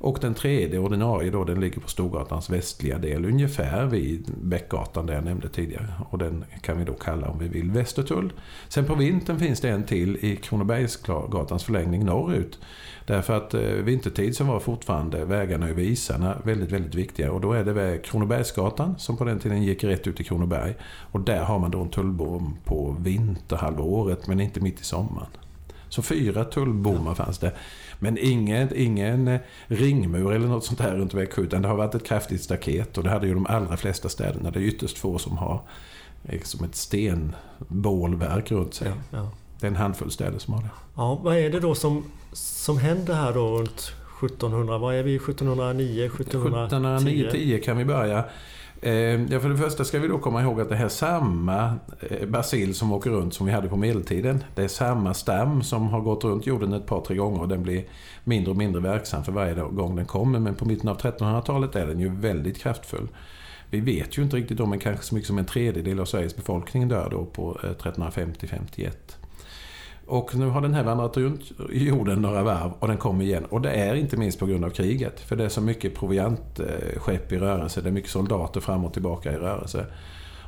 Och 0.00 0.18
den 0.20 0.34
tredje 0.34 0.78
ordinarie 0.78 1.30
då, 1.30 1.44
den 1.44 1.60
ligger 1.60 1.80
på 1.80 1.88
Storgatans 1.88 2.50
västliga 2.50 2.98
del, 2.98 3.24
ungefär 3.24 3.86
vid 3.86 4.32
Bäckgatan 4.42 5.06
där 5.06 5.14
jag 5.14 5.24
nämnde 5.24 5.48
tidigare. 5.48 5.86
Och 6.10 6.18
den 6.18 6.44
kan 6.60 6.78
vi 6.78 6.84
då 6.84 6.92
kalla, 6.92 7.28
om 7.28 7.38
vi 7.38 7.48
vill, 7.48 7.70
Västertull. 7.70 8.32
Sen 8.68 8.84
på 8.84 8.94
vintern 8.94 9.38
finns 9.38 9.60
det 9.60 9.68
en 9.68 9.84
till 9.84 10.16
i 10.16 10.36
Kronobergsgatans 10.36 11.64
förlängning 11.64 12.04
norrut. 12.04 12.58
Därför 13.06 13.36
att 13.36 13.54
eh, 13.54 13.60
vintertid 13.60 14.36
så 14.36 14.44
var 14.44 14.60
fortfarande 14.60 15.24
vägarna 15.24 15.68
över 15.68 15.82
isarna 15.82 16.36
väldigt, 16.44 16.72
väldigt 16.72 16.94
viktiga. 16.94 17.32
Och 17.32 17.40
då 17.40 17.52
är 17.52 17.64
det 17.64 17.98
Kronobergsgatan 18.04 18.94
som 18.98 19.16
på 19.16 19.24
den 19.24 19.38
tiden 19.38 19.62
gick 19.62 19.84
rätt 19.84 20.06
ut 20.06 20.20
i 20.20 20.24
Kronoberg. 20.24 20.74
Och 21.12 21.20
där 21.20 21.44
har 21.44 21.58
man 21.58 21.70
då 21.70 21.80
en 21.80 21.90
tullbom 21.90 22.56
på 22.64 22.96
vinterhalvåret 23.00 24.26
men 24.26 24.40
inte 24.40 24.60
mitt 24.60 24.80
i 24.80 24.84
sommaren. 24.84 25.28
Så 25.88 26.02
fyra 26.02 26.44
tullbommar 26.44 27.14
fanns 27.14 27.38
det. 27.38 27.52
Men 27.98 28.18
ingen, 28.20 28.68
ingen 28.76 29.28
eh, 29.28 29.40
ringmur 29.66 30.32
eller 30.32 30.46
något 30.46 30.64
sånt 30.64 30.80
här 30.80 30.96
runt 30.96 31.14
Växjö. 31.14 31.42
Utan 31.42 31.62
det 31.62 31.68
har 31.68 31.76
varit 31.76 31.94
ett 31.94 32.04
kraftigt 32.04 32.42
staket. 32.42 32.98
Och 32.98 33.04
det 33.04 33.10
hade 33.10 33.26
ju 33.26 33.34
de 33.34 33.46
allra 33.46 33.76
flesta 33.76 34.08
städerna. 34.08 34.50
Det 34.50 34.58
är 34.58 34.62
ytterst 34.62 34.98
få 34.98 35.18
som 35.18 35.36
har 35.38 35.60
liksom 36.22 36.64
ett 36.64 36.74
stenbålverk 36.74 38.50
runt 38.50 38.74
sig. 38.74 38.88
Ja, 38.88 39.18
ja. 39.18 39.30
Det 39.60 39.66
är 39.66 39.70
en 39.70 39.76
handfull 39.76 40.10
städer 40.10 40.38
som 40.38 40.54
har 40.54 40.62
det. 40.62 40.68
Ja, 40.96 41.20
vad 41.22 41.36
är 41.36 41.50
det 41.50 41.60
då 41.60 41.74
som, 41.74 42.04
som 42.32 42.78
händer 42.78 43.14
här 43.14 43.34
då 43.34 43.58
runt 43.58 43.92
1700? 44.24 44.78
Vad 44.78 44.94
är 44.94 45.02
vi? 45.02 45.16
1709? 45.16 46.04
1710? 46.04 47.28
1709-10 47.32 47.60
kan 47.60 47.76
vi 47.76 47.84
börja. 47.84 48.24
Eh, 48.82 48.92
ja, 49.32 49.40
för 49.40 49.48
det 49.48 49.56
första 49.56 49.84
ska 49.84 49.98
vi 49.98 50.08
då 50.08 50.18
komma 50.18 50.42
ihåg 50.42 50.60
att 50.60 50.68
det 50.68 50.76
här 50.76 50.84
är 50.84 50.88
samma 50.88 51.74
eh, 52.00 52.28
basil 52.28 52.74
som 52.74 52.92
åker 52.92 53.10
runt 53.10 53.34
som 53.34 53.46
vi 53.46 53.52
hade 53.52 53.68
på 53.68 53.76
medeltiden. 53.76 54.44
Det 54.54 54.64
är 54.64 54.68
samma 54.68 55.14
stam 55.14 55.62
som 55.62 55.88
har 55.88 56.00
gått 56.00 56.24
runt 56.24 56.46
jorden 56.46 56.72
ett 56.72 56.86
par, 56.86 57.00
tre 57.00 57.16
gånger 57.16 57.40
och 57.40 57.48
den 57.48 57.62
blir 57.62 57.84
mindre 58.24 58.50
och 58.50 58.56
mindre 58.56 58.82
verksam 58.82 59.24
för 59.24 59.32
varje 59.32 59.54
gång 59.54 59.96
den 59.96 60.06
kommer. 60.06 60.38
Men 60.38 60.54
på 60.54 60.64
mitten 60.64 60.88
av 60.88 60.98
1300-talet 61.00 61.76
är 61.76 61.86
den 61.86 62.00
ju 62.00 62.08
väldigt 62.08 62.58
kraftfull. 62.58 63.08
Vi 63.70 63.80
vet 63.80 64.18
ju 64.18 64.22
inte 64.22 64.36
riktigt 64.36 64.60
om, 64.60 64.70
men 64.70 64.78
kanske 64.78 65.04
så 65.04 65.14
mycket 65.14 65.26
som 65.26 65.38
en 65.38 65.44
tredjedel 65.44 66.00
av 66.00 66.04
Sveriges 66.04 66.36
befolkning 66.36 66.88
dör 66.88 67.08
då 67.10 67.24
på 67.24 67.58
eh, 67.62 67.70
1350-51. 67.70 68.90
Och 70.08 70.36
nu 70.36 70.48
har 70.48 70.60
den 70.60 70.74
här 70.74 70.82
vandrat 70.82 71.16
runt 71.16 71.42
jorden 71.70 72.22
några 72.22 72.42
varv 72.42 72.72
och 72.78 72.88
den 72.88 72.96
kommer 72.96 73.24
igen. 73.24 73.44
Och 73.44 73.60
det 73.60 73.70
är 73.70 73.94
inte 73.94 74.16
minst 74.16 74.38
på 74.38 74.46
grund 74.46 74.64
av 74.64 74.70
kriget. 74.70 75.20
För 75.20 75.36
det 75.36 75.44
är 75.44 75.48
så 75.48 75.60
mycket 75.60 75.94
proviantskepp 75.94 77.32
eh, 77.32 77.38
i 77.38 77.40
rörelse. 77.40 77.80
Det 77.80 77.88
är 77.88 77.92
mycket 77.92 78.10
soldater 78.10 78.60
fram 78.60 78.84
och 78.84 78.92
tillbaka 78.92 79.32
i 79.32 79.36
rörelse. 79.36 79.86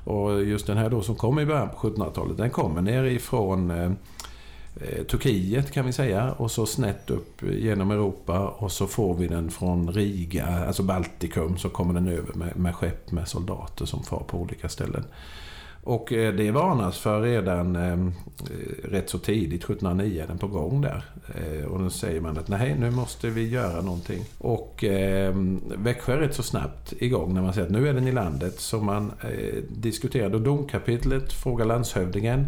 Och 0.05 0.45
just 0.45 0.67
den 0.67 0.77
här 0.77 0.91
då 0.91 1.03
som 1.03 1.15
kom 1.15 1.39
i 1.39 1.47
början 1.47 1.69
på 1.69 1.89
1700-talet, 1.89 2.37
den 2.37 2.51
kommer 2.51 2.83
ner 2.83 3.05
ifrån 3.05 3.71
eh, 3.71 3.93
eh, 4.77 5.05
Turkiet 5.05 5.73
kan 5.73 5.87
vi 5.87 5.93
säga 5.93 6.33
och 6.33 6.51
så 6.51 6.67
snett 6.67 7.11
upp 7.11 7.43
genom 7.43 7.91
Europa 7.91 8.49
och 8.49 8.73
så 8.73 8.87
får 8.87 9.15
vi 9.15 9.27
den 9.27 9.51
från 9.51 9.93
Riga, 9.93 10.47
alltså 10.67 10.83
Baltikum, 10.83 11.57
så 11.57 11.69
kommer 11.69 11.95
den 11.95 12.09
över 12.09 12.35
med, 12.35 12.57
med 12.57 12.75
skepp 12.75 13.13
med 13.13 13.29
soldater 13.29 13.87
som 13.87 14.03
far 14.03 14.25
på 14.27 14.39
olika 14.39 14.69
ställen. 14.69 15.05
Och 15.85 16.13
eh, 16.13 16.35
det 16.35 16.51
varnas 16.51 16.99
för 16.99 17.23
redan 17.23 17.77
ehm, 17.77 18.13
eh, 18.41 18.91
rätt 18.91 19.11
så 19.11 19.19
tidigt, 19.19 19.65
1709 19.65 20.23
är 20.23 20.27
den 20.27 20.39
på 20.39 20.47
gång 20.47 20.81
där. 20.81 21.05
Eh, 21.35 21.65
och 21.65 21.79
då 21.79 21.91
säger 21.91 22.21
man 22.21 22.39
att 22.39 22.49
nej, 22.49 22.77
nu 22.79 22.91
måste 22.91 23.31
vi 23.31 23.49
göra 23.49 23.83
någonting. 23.83 24.25
Och 24.39 24.85
eh, 24.85 25.35
Växjö 25.77 26.13
är 26.13 26.19
rätt 26.19 26.35
så 26.35 26.43
snabbt 26.43 26.93
igång 26.99 27.35
när 27.35 27.43
man 27.43 27.53
säger 27.53 27.67
att 27.67 27.73
nu 27.73 27.89
är 27.89 27.95
den 27.95 28.09
i 28.09 28.13
landet. 28.13 28.61
Så 28.61 28.81
man 28.81 29.13
eh, 29.21 29.63
diskuterar 29.69 30.31
då 30.31 30.39
domkapitlet, 30.39 31.33
frågar 31.33 31.65
landshövdingen. 31.65 32.47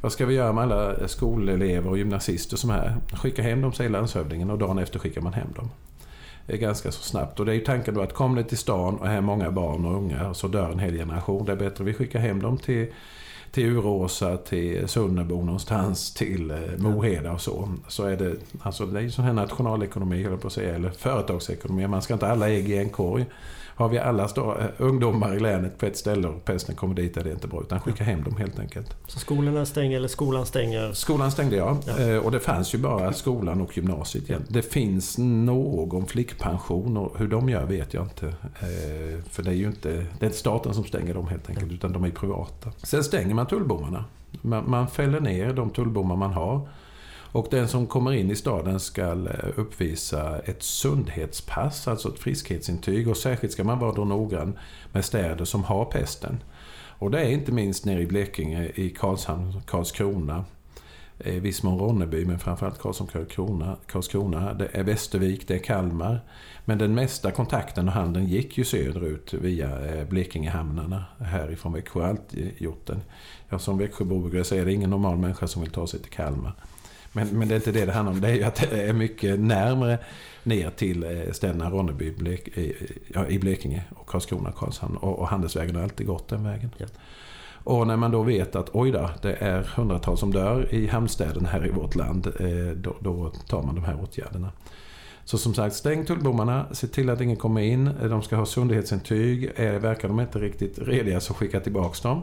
Vad 0.00 0.12
ska 0.12 0.26
vi 0.26 0.34
göra 0.34 0.52
med 0.52 0.64
alla 0.64 1.08
skolelever 1.08 1.90
och 1.90 1.98
gymnasister 1.98 2.56
som 2.56 2.70
är 2.70 2.74
här? 2.74 2.96
Skicka 3.16 3.42
hem 3.42 3.60
dem, 3.60 3.72
säger 3.72 3.90
landshövdingen 3.90 4.50
och 4.50 4.58
dagen 4.58 4.78
efter 4.78 4.98
skickar 4.98 5.20
man 5.20 5.32
hem 5.32 5.48
dem 5.56 5.70
ganska 6.46 6.92
så 6.92 7.02
snabbt. 7.02 7.40
Och 7.40 7.46
det 7.46 7.52
är 7.52 7.54
ju 7.54 7.64
tanken 7.64 7.94
då 7.94 8.00
att 8.00 8.14
kommer 8.14 8.42
det 8.42 8.48
till 8.48 8.58
stan 8.58 8.96
och 8.96 9.06
här 9.06 9.16
är 9.16 9.20
många 9.20 9.50
barn 9.50 9.84
och 9.84 9.94
unga 9.94 10.34
så 10.34 10.48
dör 10.48 10.70
en 10.70 10.78
hel 10.78 10.94
generation. 10.94 11.44
Det 11.44 11.52
är 11.52 11.56
bättre 11.56 11.82
att 11.82 11.88
vi 11.88 11.94
skickar 11.94 12.20
hem 12.20 12.42
dem 12.42 12.58
till 12.58 12.86
till 13.56 13.76
Uråsa, 13.76 14.36
till 14.36 14.88
Sunnebo 14.88 15.44
någonstans, 15.44 16.14
till 16.14 16.50
eh, 16.50 16.56
Moheda 16.78 17.32
och 17.32 17.40
så. 17.40 17.68
Så 17.88 18.04
är 18.04 18.16
det, 18.16 18.36
alltså 18.60 18.86
det 18.86 18.98
är 18.98 19.02
ju 19.02 19.10
sån 19.10 19.24
här 19.24 19.32
nationalekonomi, 19.32 20.24
eller 20.24 20.36
på 20.36 20.46
att 20.46 20.52
säga, 20.52 20.74
eller 20.74 20.90
företagsekonomi. 20.90 21.86
Man 21.86 22.02
ska 22.02 22.14
inte 22.14 22.26
alla 22.26 22.48
ägg 22.48 22.70
i 22.70 22.76
en 22.76 22.90
korg. 22.90 23.26
Har 23.76 23.88
vi 23.88 23.98
alla 23.98 24.24
eh, 24.24 24.66
ungdomar 24.78 25.34
i 25.34 25.40
länet 25.40 25.78
på 25.78 25.86
ett 25.86 25.96
ställe 25.96 26.28
och 26.28 26.44
pesten 26.44 26.74
kommer 26.74 26.94
dit 26.94 27.16
är 27.16 27.24
det 27.24 27.32
inte 27.32 27.48
bra. 27.48 27.60
Utan 27.60 27.80
skicka 27.80 28.04
hem 28.04 28.22
dem 28.22 28.36
helt 28.36 28.58
enkelt. 28.58 28.96
Så 29.06 29.18
skolorna 29.18 29.66
stänger, 29.66 29.96
eller 29.96 30.08
skolan 30.08 30.46
stänger? 30.46 30.92
Skolan 30.92 31.30
stängde 31.30 31.56
ja. 31.56 31.78
ja. 31.86 31.98
Eh, 31.98 32.18
och 32.18 32.30
det 32.30 32.40
fanns 32.40 32.74
ju 32.74 32.78
bara 32.78 33.12
skolan 33.12 33.60
och 33.60 33.76
gymnasiet 33.76 34.28
igen. 34.28 34.44
Det 34.48 34.62
finns 34.62 35.18
någon 35.18 36.06
flickpension 36.06 36.96
och 36.96 37.18
hur 37.18 37.28
de 37.28 37.48
gör 37.48 37.66
vet 37.66 37.94
jag 37.94 38.04
inte. 38.04 38.26
Eh, 38.26 39.24
för 39.30 39.42
det 39.42 39.50
är 39.50 39.54
ju 39.54 39.66
inte, 39.66 39.88
det 39.90 40.24
är 40.24 40.26
inte 40.26 40.38
staten 40.38 40.74
som 40.74 40.84
stänger 40.84 41.14
dem 41.14 41.28
helt 41.28 41.48
enkelt. 41.48 41.72
Utan 41.72 41.92
de 41.92 42.04
är 42.04 42.10
privata. 42.10 42.72
Sen 42.82 43.04
stänger 43.04 43.34
man 43.34 43.46
tullbommarna. 43.46 44.04
Man, 44.42 44.70
man 44.70 44.88
fäller 44.88 45.20
ner 45.20 45.52
de 45.52 45.70
tullbommar 45.70 46.16
man 46.16 46.32
har. 46.32 46.68
Och 47.36 47.46
den 47.50 47.68
som 47.68 47.86
kommer 47.86 48.12
in 48.12 48.30
i 48.30 48.36
staden 48.36 48.80
ska 48.80 49.02
eh, 49.02 49.48
uppvisa 49.56 50.38
ett 50.38 50.62
sundhetspass, 50.62 51.88
alltså 51.88 52.08
ett 52.08 52.18
friskhetsintyg. 52.18 53.08
Och 53.08 53.16
särskilt 53.16 53.52
ska 53.52 53.64
man 53.64 53.78
vara 53.78 53.92
då 53.92 54.04
noggrann 54.04 54.58
med 54.92 55.04
städer 55.04 55.44
som 55.44 55.64
har 55.64 55.84
pesten. 55.84 56.42
Och 56.98 57.10
det 57.10 57.20
är 57.20 57.30
inte 57.30 57.52
minst 57.52 57.84
nere 57.84 58.02
i 58.02 58.06
Blekinge, 58.06 58.70
i 58.74 58.90
Karlshamn, 58.90 59.60
Karlskrona, 59.66 60.44
eh, 61.18 61.36
i 61.36 61.40
viss 61.40 61.62
mån 61.62 61.78
Ronneby, 61.78 62.24
men 62.24 62.38
framförallt 62.38 62.78
Karlsson, 62.78 63.06
Karlskrona, 63.06 63.76
Karlskrona. 63.86 64.54
Det 64.54 64.68
är 64.72 64.82
Västervik, 64.82 65.48
det 65.48 65.54
är 65.54 65.58
Kalmar. 65.58 66.20
Men 66.64 66.78
den 66.78 66.94
mesta 66.94 67.30
kontakten 67.30 67.88
och 67.88 67.94
handeln 67.94 68.26
gick 68.26 68.58
ju 68.58 68.64
söderut 68.64 69.34
via 69.34 69.86
eh, 69.86 70.08
Blekingehamnarna 70.08 71.04
härifrån 71.18 71.72
Växjö. 71.72 72.06
Allt 72.06 72.34
gjort 72.58 72.86
den. 72.86 73.00
Jag 73.48 73.60
som 73.60 73.78
Växjöbo 73.78 74.20
brukar 74.20 74.42
säga 74.42 74.64
det 74.64 74.70
är 74.70 74.74
ingen 74.74 74.90
normal 74.90 75.16
människa 75.16 75.46
som 75.46 75.62
vill 75.62 75.70
ta 75.70 75.86
sig 75.86 76.00
till 76.00 76.12
Kalmar. 76.12 76.52
Men, 77.16 77.38
men 77.38 77.48
det 77.48 77.54
är 77.54 77.56
inte 77.56 77.72
det 77.72 77.84
det 77.84 77.92
handlar 77.92 78.12
om. 78.12 78.20
Det 78.20 78.28
är 78.28 78.34
ju 78.34 78.42
att 78.42 78.70
det 78.70 78.82
är 78.82 78.92
mycket 78.92 79.40
närmre 79.40 79.98
ner 80.42 80.70
till 80.70 81.04
eh, 81.04 81.32
städerna 81.32 81.70
Ronneby 81.70 82.10
Blek, 82.10 82.48
ja, 83.14 83.26
i 83.26 83.38
Blekinge 83.38 83.84
och 83.94 84.06
Karlskrona, 84.06 84.52
Karlshamn. 84.52 84.96
Och, 84.96 85.18
och 85.18 85.28
handelsvägen 85.28 85.76
har 85.76 85.82
alltid 85.82 86.06
gått 86.06 86.28
den 86.28 86.44
vägen. 86.44 86.70
Ja. 86.76 86.86
Och 87.64 87.86
när 87.86 87.96
man 87.96 88.10
då 88.10 88.22
vet 88.22 88.56
att 88.56 88.68
oj 88.72 88.90
då, 88.90 89.10
det 89.22 89.32
är 89.32 89.62
hundratals 89.62 90.20
som 90.20 90.32
dör 90.32 90.74
i 90.74 90.86
hamnstäderna 90.86 91.48
här 91.48 91.66
i 91.66 91.70
vårt 91.70 91.94
land. 91.94 92.26
Eh, 92.26 92.76
då, 92.76 92.96
då 93.00 93.30
tar 93.30 93.62
man 93.62 93.74
de 93.74 93.84
här 93.84 94.00
åtgärderna. 94.02 94.52
Så 95.24 95.38
som 95.38 95.54
sagt, 95.54 95.74
stäng 95.74 96.04
tullbommarna, 96.04 96.66
se 96.72 96.86
till 96.86 97.10
att 97.10 97.20
ingen 97.20 97.36
kommer 97.36 97.60
in. 97.60 97.90
De 98.02 98.22
ska 98.22 98.36
ha 98.36 98.46
sundhetsintyg. 98.46 99.52
Verkar 99.58 100.08
de 100.08 100.20
inte 100.20 100.38
riktigt 100.38 100.78
rediga 100.78 101.20
så 101.20 101.34
skicka 101.34 101.60
tillbaka 101.60 102.08
dem. 102.08 102.22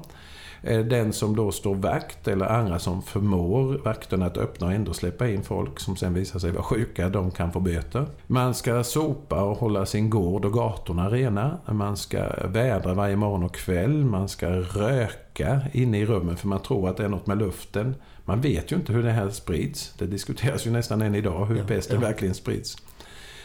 Eh, 0.63 0.79
den 0.79 1.13
som 1.13 1.35
då 1.35 1.51
står 1.51 1.75
vakt 1.75 2.27
eller 2.27 2.45
andra 2.45 2.79
som 2.79 3.01
förmår 3.01 3.77
vakterna 3.85 4.25
att 4.25 4.37
öppna 4.37 4.67
och 4.67 4.73
ändå 4.73 4.93
släppa 4.93 5.29
in 5.29 5.43
folk 5.43 5.79
som 5.79 5.95
sen 5.95 6.13
visar 6.13 6.39
sig 6.39 6.51
vara 6.51 6.63
sjuka, 6.63 7.09
de 7.09 7.31
kan 7.31 7.51
få 7.51 7.59
böter. 7.59 8.05
Man 8.27 8.53
ska 8.53 8.83
sopa 8.83 9.43
och 9.43 9.57
hålla 9.57 9.85
sin 9.85 10.09
gård 10.09 10.45
och 10.45 10.53
gatorna 10.53 11.09
rena. 11.09 11.57
Man 11.71 11.97
ska 11.97 12.23
vädra 12.47 12.93
varje 12.93 13.15
morgon 13.15 13.43
och 13.43 13.55
kväll. 13.55 14.05
Man 14.05 14.29
ska 14.29 14.49
röka 14.49 15.61
inne 15.73 15.99
i 15.99 16.05
rummen 16.05 16.37
för 16.37 16.47
man 16.47 16.61
tror 16.61 16.89
att 16.89 16.97
det 16.97 17.03
är 17.05 17.09
något 17.09 17.27
med 17.27 17.37
luften. 17.37 17.95
Man 18.25 18.41
vet 18.41 18.71
ju 18.71 18.75
inte 18.75 18.93
hur 18.93 19.03
det 19.03 19.11
här 19.11 19.29
sprids. 19.29 19.93
Det 19.97 20.05
diskuteras 20.05 20.67
ju 20.67 20.71
nästan 20.71 21.01
än 21.01 21.15
idag 21.15 21.45
hur 21.45 21.57
ja, 21.57 21.63
pesten 21.67 22.01
ja. 22.01 22.07
verkligen 22.07 22.35
sprids. 22.35 22.77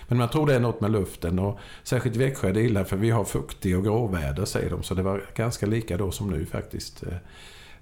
Men 0.08 0.18
man 0.18 0.28
tror 0.28 0.46
det 0.46 0.54
är 0.54 0.60
något 0.60 0.80
med 0.80 0.90
luften 0.90 1.38
och 1.38 1.58
särskilt 1.82 2.16
Växjö 2.16 2.48
är 2.48 2.52
det 2.52 2.62
illa 2.62 2.84
för 2.84 2.96
vi 2.96 3.10
har 3.10 3.24
fuktig 3.24 3.78
och 3.78 3.84
gråväder 3.84 4.44
säger 4.44 4.70
de. 4.70 4.82
Så 4.82 4.94
det 4.94 5.02
var 5.02 5.24
ganska 5.34 5.66
lika 5.66 5.96
då 5.96 6.10
som 6.10 6.30
nu 6.30 6.46
faktiskt. 6.46 7.02
Eh, 7.02 7.16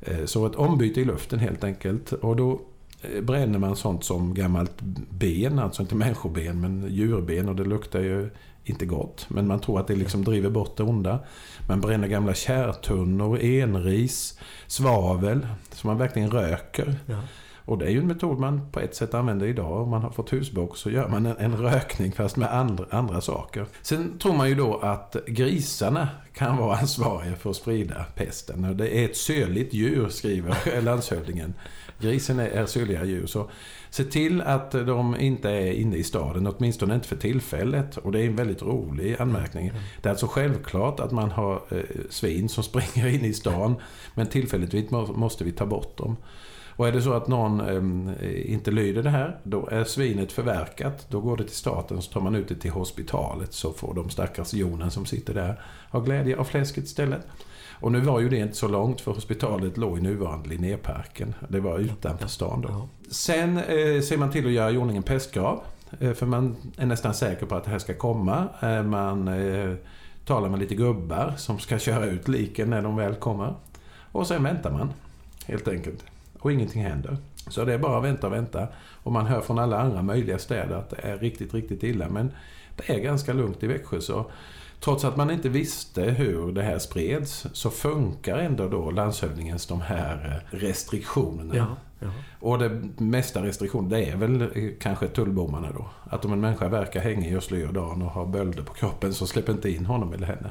eh, 0.01 0.25
så 0.25 0.47
ett 0.47 0.55
ombyte 0.55 1.01
i 1.01 1.05
luften 1.05 1.39
helt 1.39 1.65
enkelt. 1.65 2.13
Och 2.13 2.37
då 2.37 2.61
eh, 3.03 3.23
bränner 3.23 3.59
man 3.59 3.77
sånt 3.77 4.05
som 4.05 4.35
gammalt 4.35 4.81
ben, 5.11 5.59
alltså 5.59 5.83
inte 5.83 5.95
människoben 5.95 6.61
men 6.61 6.87
djurben 6.91 7.49
och 7.49 7.57
det 7.57 7.65
luktar 7.65 8.01
ju 8.01 8.31
inte 8.65 8.87
gott. 8.87 9.27
Men 9.29 9.47
man 9.47 9.61
tror 9.61 9.81
att 9.81 9.87
det 9.87 9.97
liksom 9.97 10.25
driver 10.25 10.51
bort 10.51 10.77
det 10.77 10.83
onda. 10.83 11.19
Man 11.69 11.81
bränner 11.81 12.09
gamla 12.09 12.35
kärtunnor, 12.35 13.39
enris, 13.39 14.39
svavel, 14.67 15.47
som 15.73 15.89
man 15.89 15.99
verkligen 15.99 16.31
röker. 16.31 16.95
Ja. 17.07 17.21
Och 17.67 17.79
det 17.79 17.87
är 17.87 17.91
ju 17.91 17.99
en 17.99 18.07
metod 18.07 18.39
man 18.39 18.61
på 18.73 18.81
ett 18.81 18.95
sätt 18.95 19.15
använder 19.15 19.47
idag. 19.47 19.83
Om 19.83 19.91
man 19.91 20.03
har 20.03 20.11
fått 20.11 20.33
husbock 20.33 20.77
så 20.77 20.91
gör 20.91 21.09
man 21.09 21.27
en, 21.27 21.37
en 21.37 21.57
rökning 21.57 22.13
fast 22.13 22.37
med 22.37 22.55
andra, 22.55 22.87
andra 22.91 23.21
saker. 23.21 23.67
Sen 23.83 24.19
tror 24.19 24.37
man 24.37 24.49
ju 24.49 24.55
då 24.55 24.77
att 24.79 25.17
grisarna 25.27 26.09
kan 26.33 26.57
vara 26.57 26.77
ansvariga 26.77 27.37
för 27.37 27.51
att 27.51 27.57
sprida 27.57 28.05
pesten. 28.15 28.77
Det 28.77 28.99
är 28.99 29.05
ett 29.05 29.17
söligt 29.17 29.75
djur, 29.75 30.09
skriver 30.09 30.81
landshövdingen. 30.83 31.55
Grisen 32.01 32.39
är, 32.39 32.49
är 32.49 32.67
sörliga 32.67 33.05
djur. 33.05 33.27
Så 33.27 33.51
se 33.91 34.05
till 34.05 34.41
att 34.41 34.71
de 34.71 35.17
inte 35.17 35.51
är 35.51 35.73
inne 35.73 35.97
i 35.97 36.03
staden, 36.03 36.47
åtminstone 36.47 36.95
inte 36.95 37.09
för 37.09 37.17
tillfället. 37.17 37.97
Och 37.97 38.13
det 38.13 38.21
är 38.21 38.27
en 38.27 38.37
väldigt 38.37 38.63
rolig 38.63 39.17
anmärkning. 39.19 39.73
Det 40.03 40.09
är 40.09 40.11
alltså 40.11 40.27
självklart 40.27 41.01
att 41.01 41.13
man 41.13 41.31
har 41.31 41.63
eh, 41.71 41.79
svin 42.11 42.49
som 42.49 42.65
springer 42.71 43.07
in 43.07 43.25
i 43.25 43.33
stan. 43.33 43.75
Men 44.15 44.27
tillfälligtvis 44.27 44.91
måste 44.91 45.45
vi 45.45 45.53
ta 45.53 45.67
bort 45.67 45.97
dem. 45.99 46.17
Och 46.77 46.89
är 46.89 46.93
det 46.93 47.03
så 47.03 47.13
att 47.13 47.29
någon 47.29 47.61
eh, 47.61 48.53
inte 48.53 48.71
lyder 48.71 49.03
det 49.03 49.11
här, 49.11 49.39
då 49.43 49.69
är 49.71 49.85
svinet 49.85 50.33
förverkat. 50.33 51.07
Då 51.11 51.21
går 51.21 51.37
det 51.37 51.45
till 51.45 51.57
staten, 51.57 52.03
så 52.03 52.13
tar 52.13 52.21
man 52.21 52.35
ut 52.35 52.49
det 52.49 52.55
till 52.55 52.71
hospitalet. 52.71 53.53
Så 53.53 53.73
får 53.73 53.95
de 53.95 54.11
stackars 54.11 54.55
jonen 54.55 54.91
som 54.91 55.07
sitter 55.07 55.35
där 55.35 55.61
ha 55.91 56.01
glädje 56.01 56.37
av 56.37 56.45
fläsket 56.45 56.85
istället. 56.85 57.27
Och 57.81 57.93
nu 57.93 58.01
var 58.01 58.21
ju 58.21 58.29
det 58.29 58.37
inte 58.37 58.57
så 58.57 58.69
långt 58.69 59.01
för 59.01 59.13
hospitalet 59.13 59.77
låg 59.77 59.99
i 59.99 60.01
nuvarande 60.01 60.49
Linnéparken. 60.49 61.35
Det 61.49 61.61
var 61.61 61.79
utanför 61.79 62.29
stan 62.29 62.61
då. 62.61 62.89
Sen 63.11 63.59
eh, 63.59 64.01
ser 64.03 64.17
man 64.17 64.31
till 64.31 64.47
att 64.47 64.53
göra 64.53 64.71
i 64.71 64.77
ordning 64.77 64.97
en 64.97 65.03
pestgrav. 65.03 65.61
Eh, 66.01 66.13
för 66.13 66.27
man 66.27 66.57
är 66.77 66.87
nästan 66.87 67.15
säker 67.15 67.47
på 67.47 67.55
att 67.55 67.65
det 67.65 67.71
här 67.71 67.79
ska 67.79 67.95
komma. 67.95 68.49
Eh, 68.63 68.83
man 68.83 69.29
eh, 69.29 69.75
talar 70.25 70.49
med 70.49 70.59
lite 70.59 70.75
gubbar 70.75 71.35
som 71.37 71.59
ska 71.59 71.79
köra 71.79 72.05
ut 72.05 72.29
liken 72.29 72.71
när 72.71 72.83
de 72.83 72.97
väl 72.97 73.15
kommer. 73.15 73.55
Och 74.13 74.27
sen 74.27 74.43
väntar 74.43 74.71
man, 74.71 74.93
helt 75.47 75.69
enkelt 75.69 76.05
och 76.39 76.53
ingenting 76.53 76.83
händer. 76.83 77.17
Så 77.49 77.65
det 77.65 77.75
är 77.75 77.79
bara 77.79 77.99
att 77.99 78.05
vänta 78.05 78.27
och 78.27 78.33
vänta. 78.33 78.69
Och 79.03 79.13
man 79.13 79.27
hör 79.27 79.41
från 79.41 79.59
alla 79.59 79.81
andra 79.81 80.03
möjliga 80.03 80.39
städer 80.39 80.77
att 80.77 80.91
det 80.91 80.97
är 81.03 81.19
riktigt, 81.19 81.55
riktigt 81.55 81.83
illa. 81.83 82.09
Men 82.09 82.31
det 82.77 82.93
är 82.93 82.99
ganska 82.99 83.33
lugnt 83.33 83.63
i 83.63 83.67
Växjö. 83.67 84.01
Så 84.01 84.31
trots 84.81 85.05
att 85.05 85.17
man 85.17 85.31
inte 85.31 85.49
visste 85.49 86.03
hur 86.03 86.53
det 86.53 86.63
här 86.63 86.79
spreds 86.79 87.47
så 87.53 87.71
funkar 87.71 88.39
ändå 88.39 88.69
då 88.69 88.91
landshövdingens 88.91 89.67
de 89.67 89.81
här 89.81 90.43
restriktionerna. 90.51 91.57
Ja, 91.57 91.77
ja. 92.01 92.09
Och 92.41 92.59
det 92.59 92.83
mesta 92.97 93.45
restriktioner 93.45 93.91
det 93.91 94.05
är 94.05 94.17
väl 94.17 94.73
kanske 94.81 95.09
tullbommarna 95.09 95.73
då. 95.73 95.89
Att 96.11 96.25
om 96.25 96.33
en 96.33 96.41
människa 96.41 96.69
verkar 96.69 97.01
hänga 97.01 97.29
i 97.29 97.37
Östlöjådalen 97.37 98.03
och 98.03 98.11
har 98.11 98.27
bölder 98.27 98.63
på 98.63 98.75
kroppen 98.75 99.15
så 99.15 99.27
släpp 99.27 99.49
inte 99.49 99.71
in 99.71 99.87
honom 99.87 100.13
eller 100.13 100.27
henne. 100.27 100.51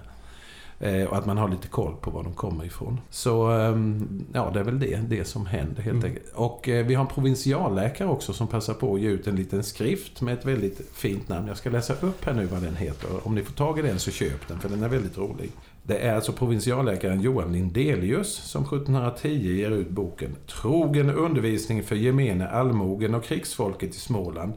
Eh, 0.79 1.03
och 1.03 1.17
att 1.17 1.25
man 1.25 1.37
har 1.37 1.49
lite 1.49 1.67
koll 1.67 1.95
på 2.01 2.11
var 2.11 2.23
de 2.23 2.33
kommer 2.33 2.65
ifrån. 2.65 2.99
Så 3.09 3.47
ehm, 3.51 4.25
ja, 4.33 4.51
det 4.53 4.59
är 4.59 4.63
väl 4.63 4.79
det, 4.79 4.95
det 5.09 5.25
som 5.25 5.45
händer 5.45 5.81
helt 5.81 6.03
mm. 6.03 6.05
enkelt. 6.05 6.33
Och 6.33 6.69
eh, 6.69 6.85
vi 6.85 6.93
har 6.93 7.05
en 7.05 7.11
provinsialläkare 7.11 8.07
också 8.07 8.33
som 8.33 8.47
passar 8.47 8.73
på 8.73 8.95
att 8.95 9.01
ge 9.01 9.09
ut 9.09 9.27
en 9.27 9.35
liten 9.35 9.63
skrift 9.63 10.21
med 10.21 10.33
ett 10.33 10.45
väldigt 10.45 10.81
fint 10.93 11.29
namn. 11.29 11.47
Jag 11.47 11.57
ska 11.57 11.69
läsa 11.69 11.93
upp 11.93 12.25
här 12.25 12.33
nu 12.33 12.45
vad 12.45 12.61
den 12.61 12.75
heter. 12.75 13.09
Om 13.23 13.35
ni 13.35 13.41
får 13.41 13.53
tag 13.53 13.79
i 13.79 13.81
den 13.81 13.99
så 13.99 14.11
köp 14.11 14.47
den, 14.47 14.59
för 14.59 14.69
den 14.69 14.83
är 14.83 14.89
väldigt 14.89 15.17
rolig. 15.17 15.51
Det 15.83 15.97
är 15.97 16.15
alltså 16.15 16.31
provinsialläkaren 16.31 17.21
Johan 17.21 17.51
Lindelius 17.51 18.33
som 18.33 18.63
1710 18.63 19.27
ger 19.27 19.71
ut 19.71 19.89
boken 19.89 20.35
Trogen 20.47 21.09
undervisning 21.09 21.83
för 21.83 21.95
gemene 21.95 22.47
allmogen 22.47 23.15
och 23.15 23.23
krigsfolket 23.23 23.95
i 23.95 23.99
Småland 23.99 24.53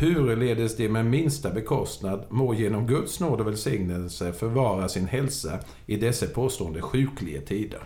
Hurledes 0.00 0.76
de 0.76 0.88
med 0.88 1.06
minsta 1.06 1.50
bekostnad 1.50 2.24
må 2.28 2.54
genom 2.54 2.86
Guds 2.86 3.20
nåd 3.20 3.40
och 3.40 3.46
välsignelse 3.46 4.32
förvara 4.32 4.88
sin 4.88 5.06
hälsa 5.06 5.58
i 5.86 5.96
dessa 5.96 6.26
påstående 6.26 6.82
sjukliga 6.82 7.40
tider. 7.40 7.80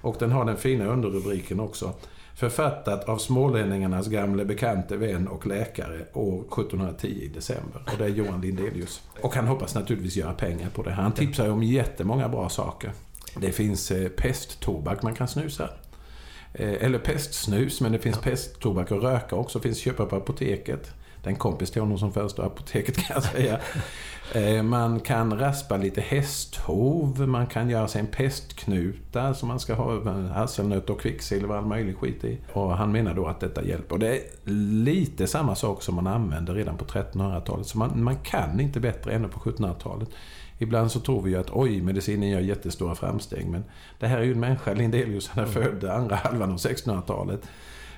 Och 0.00 0.16
den 0.18 0.32
har 0.32 0.44
den 0.44 0.56
fina 0.56 0.86
underrubriken 0.86 1.60
också. 1.60 1.92
Författat 2.36 3.08
av 3.08 3.18
smålänningarnas 3.18 4.08
gamle 4.08 4.44
bekante 4.44 4.96
vän 4.96 5.28
och 5.28 5.46
läkare 5.46 6.06
år 6.12 6.40
1710 6.40 7.06
i 7.06 7.28
december. 7.28 7.82
Och 7.92 7.98
det 7.98 8.04
är 8.04 8.08
Johan 8.08 8.40
Lindelius. 8.40 9.02
Och 9.20 9.34
han 9.34 9.46
hoppas 9.46 9.74
naturligtvis 9.74 10.16
göra 10.16 10.32
pengar 10.32 10.70
på 10.70 10.82
det. 10.82 10.92
Han 10.92 11.12
tipsar 11.12 11.50
om 11.50 11.62
jättemånga 11.62 12.28
bra 12.28 12.48
saker. 12.48 12.92
Det 13.40 13.52
finns 13.52 13.90
eh, 13.90 14.08
pesttobak 14.08 15.02
man 15.02 15.14
kan 15.14 15.28
snusa. 15.28 15.68
Eh, 16.52 16.84
eller 16.84 16.98
pestsnus, 16.98 17.80
men 17.80 17.92
det 17.92 17.98
finns 17.98 18.18
pesttobak 18.18 18.90
och 18.90 19.02
röka 19.02 19.36
också. 19.36 19.60
finns 19.60 19.78
köpa 19.78 20.06
på 20.06 20.16
apoteket. 20.16 20.94
Det 21.24 21.28
är 21.28 21.32
en 21.32 21.38
kompis 21.38 21.70
till 21.70 21.82
honom 21.82 21.98
som 21.98 22.12
förestår 22.12 22.44
apoteket 22.44 22.96
kan 22.96 23.14
jag 23.14 23.22
säga. 23.22 23.60
Eh, 24.32 24.62
man 24.62 25.00
kan 25.00 25.38
raspa 25.38 25.76
lite 25.76 26.00
hästhov, 26.00 27.28
man 27.28 27.46
kan 27.46 27.70
göra 27.70 27.88
sig 27.88 28.00
en 28.00 28.06
pestknuta 28.06 29.34
som 29.34 29.48
man 29.48 29.60
ska 29.60 29.74
ha 29.74 30.10
hasselnöt 30.28 30.90
och 30.90 31.00
kvicksilver 31.00 31.50
och 31.50 31.56
all 31.56 31.66
möjlig 31.66 31.96
skit 31.96 32.24
i. 32.24 32.38
Och 32.52 32.76
han 32.76 32.92
menar 32.92 33.14
då 33.14 33.26
att 33.26 33.40
detta 33.40 33.64
hjälper. 33.64 33.94
Och 33.94 33.98
det 33.98 34.16
är 34.16 34.22
lite 34.84 35.26
samma 35.26 35.54
sak 35.54 35.82
som 35.82 35.94
man 35.94 36.06
använde 36.06 36.54
redan 36.54 36.76
på 36.76 36.84
1300-talet. 36.84 37.66
Så 37.66 37.78
man, 37.78 38.02
man 38.02 38.16
kan 38.16 38.60
inte 38.60 38.80
bättre 38.80 39.12
ännu 39.12 39.28
på 39.28 39.38
1700-talet. 39.38 40.08
Ibland 40.58 40.92
så 40.92 41.00
tror 41.00 41.22
vi 41.22 41.30
ju 41.30 41.36
att 41.36 41.50
oj, 41.50 41.82
medicinen 41.82 42.28
gör 42.28 42.40
jättestora 42.40 42.94
framsteg. 42.94 43.46
Men 43.46 43.64
det 43.98 44.06
här 44.06 44.18
är 44.18 44.22
ju 44.22 44.32
en 44.32 44.40
människa, 44.40 44.74
Lindelius, 44.74 45.28
han 45.28 45.44
är 45.44 45.48
född 45.48 45.84
andra 45.84 46.16
halvan 46.16 46.52
av 46.52 46.56
1600-talet. 46.56 47.40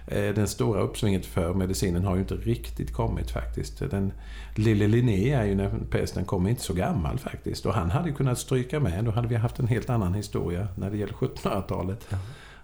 Eh, 0.07 0.35
den 0.35 0.49
stora 0.49 0.81
uppsvinget 0.81 1.27
för 1.27 1.55
medicinen 1.55 2.05
har 2.05 2.15
ju 2.15 2.21
inte 2.21 2.35
riktigt 2.35 2.93
kommit 2.93 3.31
faktiskt. 3.31 3.79
Den 3.91 4.13
lille 4.55 4.87
Linné 4.87 5.31
är 5.31 5.45
ju 5.45 5.55
när 5.55 5.71
pesten 5.91 6.25
kom 6.25 6.47
inte 6.47 6.63
så 6.63 6.75
gammal 6.75 7.19
faktiskt. 7.19 7.67
Och 7.67 7.75
han 7.75 7.91
hade 7.91 8.13
kunnat 8.13 8.39
stryka 8.39 8.81
med. 8.81 9.05
Då 9.05 9.11
hade 9.11 9.29
vi 9.29 9.35
haft 9.35 9.59
en 9.59 9.69
helt 9.69 9.91
annan 9.91 10.15
historia 10.15 10.69
när 10.75 10.91
det 10.91 10.97
gäller 10.97 11.13
1700-talet. 11.13 12.07
Ja. 12.09 12.19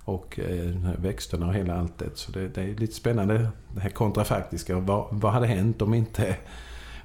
Och 0.05 0.39
eh, 0.39 0.75
växterna 0.99 1.47
och 1.47 1.55
hela 1.55 1.79
allt 1.79 1.99
det. 1.99 2.11
Så 2.15 2.33
det, 2.33 2.49
det, 2.49 2.63
är 2.63 2.75
lite 2.75 2.95
spännande 2.95 3.49
det 3.75 3.81
här 3.81 3.91
kontrafaktiska. 3.91 4.79
Vad, 4.79 5.07
vad 5.11 5.33
hade 5.33 5.47
hänt 5.47 5.83
om 5.83 5.95
inte 5.95 6.37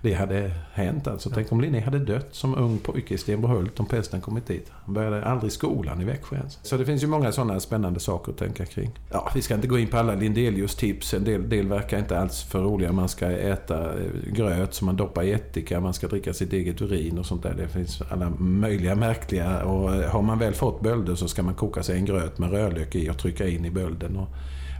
det 0.08 0.14
hade 0.14 0.52
hänt. 0.74 1.08
Alltså. 1.08 1.30
Tänk 1.30 1.52
om 1.52 1.62
Linné 1.62 1.80
hade 1.80 2.00
dött 2.00 2.28
som 2.32 2.56
ung 2.56 2.78
pojke 2.78 3.14
i 3.14 3.18
Stenbrohult 3.18 3.80
om 3.80 3.86
pesten 3.86 4.22
kommit 4.22 4.48
dit. 4.48 4.72
Han 4.86 4.94
började 4.94 5.26
aldrig 5.26 5.52
skolan 5.52 6.02
i 6.02 6.06
Växjö 6.06 6.36
ens. 6.36 6.60
Så 6.62 6.78
det 6.78 6.86
finns 6.86 7.04
ju 7.04 7.08
många 7.08 7.32
sådana 7.32 7.60
spännande 7.60 8.00
saker 8.00 8.32
att 8.32 8.38
tänka 8.38 8.66
kring. 8.66 8.92
Ja, 9.12 9.32
vi 9.36 9.42
ska 9.42 9.56
inte 9.56 9.68
gå 9.68 9.80
in 9.80 9.88
på 9.88 9.98
alla 9.98 10.16
Lindelius 10.16 10.76
tips. 10.76 11.14
En 11.14 11.24
del, 11.24 11.50
del 11.50 11.68
verkar 11.68 12.00
inte 12.00 12.20
alls 12.20 12.44
för 12.44 12.62
roliga. 12.62 12.92
Man 12.92 13.10
ska 13.10 13.32
äta 13.32 13.94
eh, 13.94 14.34
gröt 14.34 14.74
som 14.74 14.86
man 14.86 14.96
doppar 14.96 15.24
i 15.24 15.32
ättika. 15.32 15.80
Man 15.80 15.94
ska 15.94 16.08
dricka 16.08 16.34
sitt 16.34 16.54
eget 16.54 16.82
urin 16.82 17.18
och 17.18 17.26
sånt 17.26 17.44
där. 17.44 17.54
Det 17.58 17.68
finns 17.68 18.02
alla 18.10 18.30
möjliga 18.40 18.96
märkliga. 18.96 19.64
Och 19.64 19.96
eh, 19.96 20.10
har 20.10 20.22
man 20.22 20.40
väl 20.40 20.54
fått 20.54 20.82
bölder 20.82 21.16
så 21.16 21.28
ska 21.28 21.44
man 21.44 21.56
koka 21.56 21.84
sig 21.84 21.98
en 21.98 22.06
gröt 22.06 22.40
med 22.40 22.52
rödlök 22.52 22.96
i 22.96 23.10
och 23.10 23.18
trycka 23.18 23.48
in 23.48 23.66
i 23.66 23.72
bölden. 23.72 24.18
Och 24.18 24.28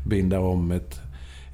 binda 0.06 0.40
om 0.40 0.72
ett 0.72 1.07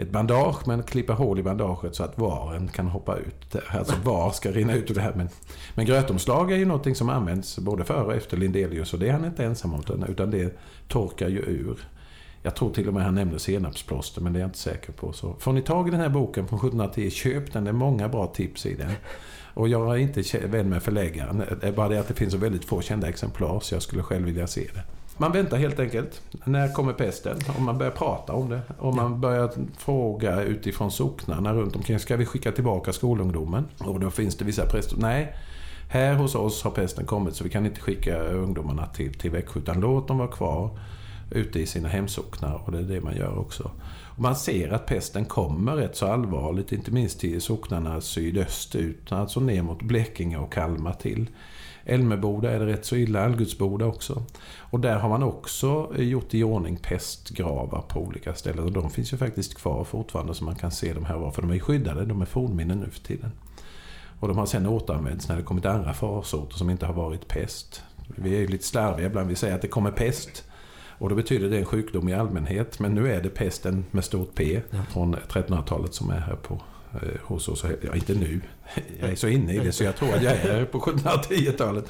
ett 0.04 0.12
bandage 0.12 0.68
men 0.68 0.84
klippa 0.84 1.14
hål 1.14 1.40
i 1.40 1.44
bandaget 1.44 1.96
så 1.96 2.04
att 2.04 2.18
varen 2.18 2.68
kan 2.68 2.88
hoppa 2.88 3.18
ut. 3.18 3.56
Alltså 3.68 3.96
var 4.04 4.32
ska 4.32 4.52
rinna 4.52 4.74
ut 4.74 4.92
ur 4.92 4.96
det 4.96 5.02
här. 5.02 5.14
Men, 5.16 5.30
men 5.76 5.86
grötomslag 5.86 6.52
är 6.52 6.58
ju 6.58 6.66
någonting 6.66 6.96
som 6.96 7.10
används 7.10 7.60
både 7.60 7.84
före 7.84 8.06
och 8.06 8.14
efter 8.14 8.38
Lindelius 8.38 8.94
och 8.94 9.00
det 9.00 9.08
är 9.08 9.14
han 9.14 9.26
inte 9.26 9.46
ensam 9.46 9.74
om 9.74 10.06
utan 10.08 10.32
det 10.32 10.58
torkar 10.88 11.30
ju 11.30 11.40
ur. 11.40 11.88
Jag 12.42 12.56
tror 12.56 12.74
till 12.74 12.88
och 12.88 12.94
med 12.94 13.04
han 13.04 13.16
nämnde 13.16 13.40
senapsplåster 13.40 14.22
men 14.22 14.34
det 14.34 14.40
är 14.40 14.42
jag 14.42 14.48
inte 14.48 14.58
säker 14.58 14.92
på. 14.92 15.14
Så 15.14 15.36
får 15.40 15.54
ni 15.54 15.62
tag 15.62 15.88
i 15.88 15.92
den 15.92 16.00
här 16.00 16.10
boken 16.10 16.48
från 16.48 16.60
1710, 16.60 17.10
köp 17.10 17.54
den. 17.54 17.64
Det 17.64 17.70
är 17.70 17.74
många 17.74 18.10
bra 18.10 18.28
tips 18.28 18.66
i 18.66 18.76
den. 18.76 18.92
Och 19.54 19.70
jag 19.70 19.96
är 19.96 19.98
inte 19.98 20.48
vän 20.48 20.70
med 20.70 20.84
förläggaren. 20.84 21.44
Det 21.62 21.68
är 21.68 21.72
bara 21.72 21.90
det 21.90 22.00
att 22.00 22.08
det 22.08 22.14
finns 22.14 22.32
så 22.32 22.38
väldigt 22.38 22.66
få 22.66 22.82
kända 22.82 23.10
exemplar 23.10 23.60
så 23.60 23.76
jag 23.76 23.82
skulle 23.82 24.04
själv 24.04 24.26
vilja 24.26 24.48
se 24.48 24.68
det. 24.74 24.84
Man 25.18 25.32
väntar 25.32 25.58
helt 25.58 25.80
enkelt. 25.80 26.22
När 26.44 26.74
kommer 26.74 26.94
pesten? 26.94 27.38
Om 27.58 27.66
man 27.66 27.78
börjar 27.78 27.92
prata 27.92 28.34
om 28.34 28.50
det. 28.50 28.62
Om 28.80 28.96
man 28.96 29.22
börjar 29.22 29.52
fråga 29.78 30.42
utifrån 30.42 30.92
socknarna 30.92 31.54
runt 31.54 31.76
omkring. 31.76 32.00
Ska 32.00 32.16
vi 32.16 32.26
skicka 32.26 32.52
tillbaka 32.52 32.94
skolungdomen? 32.94 33.66
Och 33.78 34.00
då 34.00 34.12
finns 34.12 34.38
det 34.38 34.46
vissa 34.46 34.66
präster. 34.66 34.98
Nej, 35.00 35.36
här 35.90 36.14
hos 36.14 36.36
oss 36.36 36.64
har 36.64 36.72
pesten 36.72 37.06
kommit 37.06 37.36
så 37.36 37.44
vi 37.44 37.50
kan 37.50 37.66
inte 37.66 37.82
skicka 37.82 38.24
ungdomarna 38.24 38.88
till, 38.88 39.14
till 39.14 39.32
Växjö. 39.32 39.60
Utan 39.60 39.80
låt 39.80 40.08
dem 40.08 40.18
vara 40.18 40.32
kvar 40.32 40.80
ute 41.32 41.60
i 41.60 41.66
sina 41.66 41.90
hemsocknar. 41.90 42.62
Och 42.66 42.72
det 42.72 42.78
är 42.78 42.84
det 42.84 43.02
man 43.02 43.16
gör 43.16 43.40
också. 43.40 43.72
Och 44.16 44.22
man 44.22 44.36
ser 44.36 44.70
att 44.70 44.86
pesten 44.86 45.26
kommer 45.26 45.76
rätt 45.76 45.96
så 45.96 46.08
allvarligt. 46.08 46.72
Inte 46.72 46.92
minst 46.92 47.20
till 47.20 47.42
socknarna 47.42 48.02
sydöstut. 48.02 49.12
Alltså 49.12 49.40
ner 49.40 49.62
mot 49.62 49.82
Blekinge 49.82 50.38
och 50.38 50.54
Kalmar 50.54 50.94
till. 50.94 51.28
Älmeboda 51.86 52.52
är 52.52 52.60
det 52.60 52.66
rätt 52.66 52.86
så 52.86 52.96
illa, 52.96 53.26
Algutsboda 53.26 53.86
också. 53.86 54.24
Och 54.58 54.80
där 54.80 55.00
har 55.00 55.10
man 55.10 55.24
också 55.24 55.92
gjort 55.98 56.34
i 56.34 56.44
ordning 56.44 56.78
pestgravar 56.78 57.82
på 57.82 58.00
olika 58.00 58.34
ställen. 58.34 58.64
Och 58.64 58.72
de 58.72 58.90
finns 58.90 59.14
ju 59.14 59.18
faktiskt 59.18 59.56
kvar 59.56 59.84
fortfarande 59.84 60.34
så 60.34 60.44
man 60.44 60.56
kan 60.56 60.72
se 60.72 60.94
de 60.94 61.06
här 61.06 61.18
var. 61.18 61.32
För 61.32 61.42
de 61.42 61.52
är 61.52 61.60
skyddade, 61.60 62.06
de 62.06 62.22
är 62.22 62.26
fornminnen 62.26 62.80
nu 62.80 62.90
för 62.90 63.00
tiden. 63.00 63.32
Och 64.20 64.28
de 64.28 64.38
har 64.38 64.46
sen 64.46 64.68
återanvänts 64.68 65.30
när 65.30 65.38
det 65.38 65.44
kommit 65.44 65.66
andra 65.66 65.94
farsoter 65.94 66.58
som 66.58 66.70
inte 66.70 66.86
har 66.86 66.94
varit 66.94 67.28
pest. 67.28 67.84
Vi 68.08 68.36
är 68.36 68.40
ju 68.40 68.48
lite 68.48 68.66
slarviga 68.66 69.08
ibland, 69.08 69.30
vi 69.30 69.36
säger 69.36 69.56
att 69.56 69.62
det 69.62 69.68
kommer 69.68 69.92
pest. 69.92 70.44
Och 70.98 71.10
då 71.10 71.16
betyder 71.16 71.50
det 71.50 71.58
en 71.58 71.66
sjukdom 71.66 72.10
i 72.10 72.14
allmänhet. 72.14 72.80
Men 72.80 72.96
nu 72.96 73.14
är 73.14 73.22
det 73.22 73.30
pesten 73.30 73.86
med 73.92 74.04
stort 74.04 74.36
P 74.36 74.62
från 74.90 75.16
1300-talet 75.16 75.94
som 75.94 76.10
är 76.10 76.20
här 76.20 76.36
på 76.36 76.62
hos 77.22 77.48
oss. 77.48 77.66
Ja, 77.82 77.96
inte 77.96 78.14
nu. 78.14 78.42
Jag 79.00 79.10
är 79.10 79.16
så 79.16 79.28
inne 79.28 79.54
i 79.54 79.60
det 79.60 79.72
så 79.72 79.84
jag 79.84 79.96
tror 79.96 80.14
att 80.16 80.24
jag 80.24 80.34
är 80.34 80.66
på 80.66 80.80
1710-talet. 80.80 81.86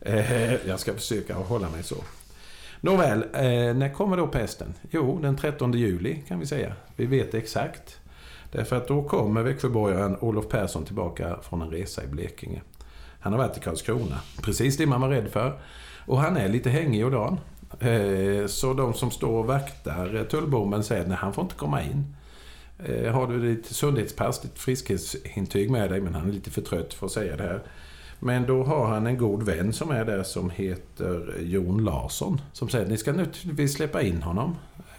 Eh, 0.00 0.68
jag 0.68 0.80
ska 0.80 0.94
försöka 0.94 1.34
hålla 1.34 1.70
mig 1.70 1.82
så. 1.82 1.96
Nåväl, 2.80 3.22
eh, 3.22 3.74
när 3.74 3.94
kommer 3.94 4.16
då 4.16 4.26
pesten? 4.26 4.74
Jo, 4.90 5.18
den 5.22 5.36
13 5.36 5.72
juli 5.72 6.22
kan 6.28 6.38
vi 6.38 6.46
säga. 6.46 6.72
Vi 6.96 7.06
vet 7.06 7.34
exakt. 7.34 8.00
Därför 8.52 8.76
att 8.76 8.88
då 8.88 9.02
kommer 9.02 9.42
Växjöborgaren 9.42 10.16
Olof 10.20 10.48
Persson 10.48 10.84
tillbaka 10.84 11.36
från 11.42 11.62
en 11.62 11.70
resa 11.70 12.04
i 12.04 12.06
Blekinge. 12.06 12.62
Han 13.20 13.32
har 13.32 13.40
varit 13.40 13.56
i 13.56 13.60
Karlskrona. 13.60 14.20
Precis 14.42 14.76
det 14.76 14.86
man 14.86 15.00
var 15.00 15.08
rädd 15.08 15.28
för. 15.28 15.58
Och 16.06 16.20
han 16.20 16.36
är 16.36 16.48
lite 16.48 16.70
hängig 16.70 17.04
och 17.04 17.10
dan. 17.10 17.38
Så 18.48 18.74
de 18.74 18.94
som 18.94 19.10
står 19.10 19.38
och 19.38 19.46
vaktar 19.46 20.26
tullbommen 20.30 20.84
säger 20.84 21.12
att 21.12 21.18
han 21.18 21.32
får 21.32 21.44
inte 21.44 21.54
komma 21.54 21.82
in. 21.82 22.16
Eh, 22.78 23.12
har 23.12 23.26
du 23.26 23.54
ditt 23.54 23.66
sundhetspass, 23.66 24.40
ditt 24.40 24.58
friskhetsintyg 24.58 25.70
med 25.70 25.90
dig, 25.90 26.00
men 26.00 26.14
han 26.14 26.28
är 26.28 26.32
lite 26.32 26.50
för 26.50 26.62
trött 26.62 26.94
för 26.94 27.06
att 27.06 27.12
säga 27.12 27.36
det 27.36 27.42
här. 27.42 27.62
Men 28.20 28.46
då 28.46 28.64
har 28.64 28.86
han 28.86 29.06
en 29.06 29.18
god 29.18 29.42
vän 29.42 29.72
som 29.72 29.90
är 29.90 30.04
där 30.04 30.22
som 30.22 30.50
heter 30.50 31.36
Jon 31.40 31.84
Larsson. 31.84 32.40
Som 32.52 32.68
säger 32.68 32.86
ni 32.86 32.96
ska 32.96 33.12
naturligtvis 33.12 33.74
släppa 33.74 34.02
in 34.02 34.22
honom. 34.22 34.56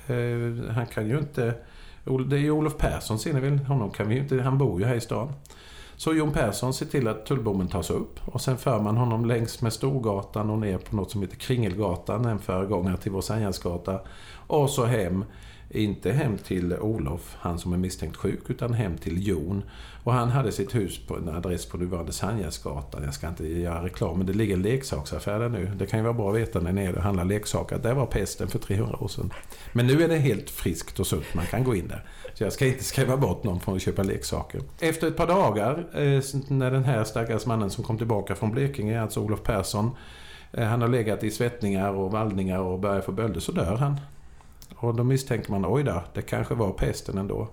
Eh, 0.08 0.74
han 0.74 0.86
kan 0.86 1.08
ju 1.08 1.18
inte... 1.18 1.54
Det 2.28 2.36
är 2.36 2.40
ju 2.40 2.52
Olof 2.52 2.78
Persson, 2.78 3.20
ser 3.20 3.34
ni 3.34 3.40
väl? 3.40 3.58
Honom 3.58 3.92
kan 3.92 4.10
vi 4.10 4.18
inte... 4.18 4.42
Han 4.42 4.58
bor 4.58 4.80
ju 4.80 4.86
här 4.86 4.96
i 4.96 5.02
stan. 5.02 5.34
Så 5.96 6.14
Jon 6.14 6.32
Persson 6.32 6.74
ser 6.74 6.86
till 6.86 7.08
att 7.08 7.26
tullbommen 7.26 7.68
tas 7.68 7.90
upp 7.90 8.20
och 8.28 8.42
sen 8.42 8.58
för 8.58 8.80
man 8.80 8.98
honom 8.98 9.26
längs 9.26 9.62
med 9.62 9.74
Storgatan 9.74 10.50
och 10.50 10.60
ner 10.60 10.78
på 10.78 10.96
något 10.96 11.12
som 11.12 11.22
heter 11.22 11.36
Kringelgatan, 11.36 12.26
en 12.26 12.40
föregångare 12.40 12.98
till 12.98 13.12
vår 13.12 13.22
Sandhjälsgata. 13.22 14.00
Och 14.48 14.70
så 14.70 14.86
hem 14.86 15.26
inte 15.76 16.12
hem 16.12 16.38
till 16.38 16.74
Olof, 16.74 17.36
han 17.40 17.60
som 17.60 17.74
är 17.74 17.78
misstänkt 17.78 18.18
sjuk, 18.18 18.50
utan 18.50 18.74
hem 18.74 18.98
till 18.98 19.28
Jon. 19.28 19.64
Och 20.04 20.14
han 20.14 20.30
hade 20.30 20.52
sitt 20.52 20.76
hus 20.76 21.08
på 21.08 21.18
en 21.18 21.30
adress 21.30 21.66
på 21.66 21.78
nuvarande 21.78 22.12
Sandgärdsgatan. 22.12 23.04
Jag 23.04 23.14
ska 23.14 23.28
inte 23.28 23.48
göra 23.48 23.84
reklam, 23.84 24.18
men 24.18 24.28
det 24.28 24.34
ligger 24.34 24.54
en 24.54 24.62
leksaksaffär 24.62 25.40
där 25.40 25.50
nu. 25.50 25.72
Det 25.76 25.86
kan 25.86 26.00
ju 26.00 26.04
vara 26.04 26.14
bra 26.14 26.30
att 26.30 26.36
veta 26.36 26.60
när 26.60 26.72
ni 26.72 26.86
är 26.86 26.96
och 26.96 27.04
handlar 27.04 27.26
leksaker. 27.26 27.78
Där 27.78 27.94
var 27.94 28.06
pesten 28.06 28.48
för 28.48 28.60
300 28.60 28.98
år 29.04 29.08
sedan. 29.08 29.34
Men 29.74 29.88
nu 29.88 30.04
är 30.04 30.08
det 30.08 30.18
helt 30.18 30.50
friskt 30.50 31.00
och 31.00 31.08
sunt. 31.08 31.34
Man 31.34 31.46
kan 31.46 31.64
gå 31.64 31.76
in 31.76 31.88
där. 31.88 32.06
Så 32.34 32.44
jag 32.44 32.54
ska 32.54 32.66
inte 32.66 32.84
skriva 32.84 33.18
bort 33.18 33.44
någon 33.44 33.60
från 33.60 33.76
att 33.76 33.82
köpa 33.82 34.04
leksaker. 34.04 34.62
Efter 34.80 35.08
ett 35.08 35.18
par 35.18 35.28
dagar, 35.28 35.88
eh, 35.94 36.22
när 36.48 36.72
den 36.72 36.84
här 36.84 37.04
stackars 37.04 37.46
mannen 37.46 37.70
som 37.70 37.84
kom 37.84 37.98
tillbaka 37.98 38.36
från 38.36 38.52
Blekinge, 38.52 39.02
alltså 39.02 39.20
Olof 39.20 39.44
Persson, 39.44 39.92
eh, 40.52 40.66
han 40.66 40.82
har 40.82 40.88
legat 40.88 41.24
i 41.24 41.32
svettningar 41.32 41.94
och 41.94 42.12
vallningar 42.12 42.60
och 42.60 42.80
börjat 42.80 43.06
få 43.06 43.12
bölder, 43.12 43.40
så 43.40 43.52
dör 43.52 43.76
han. 43.76 44.00
Och 44.86 44.96
då 44.96 45.04
misstänker 45.04 45.52
man, 45.52 45.66
oj 45.68 45.84
där, 45.84 46.02
det 46.14 46.22
kanske 46.22 46.56
var 46.56 46.72
pesten 46.72 47.18
ändå. 47.18 47.48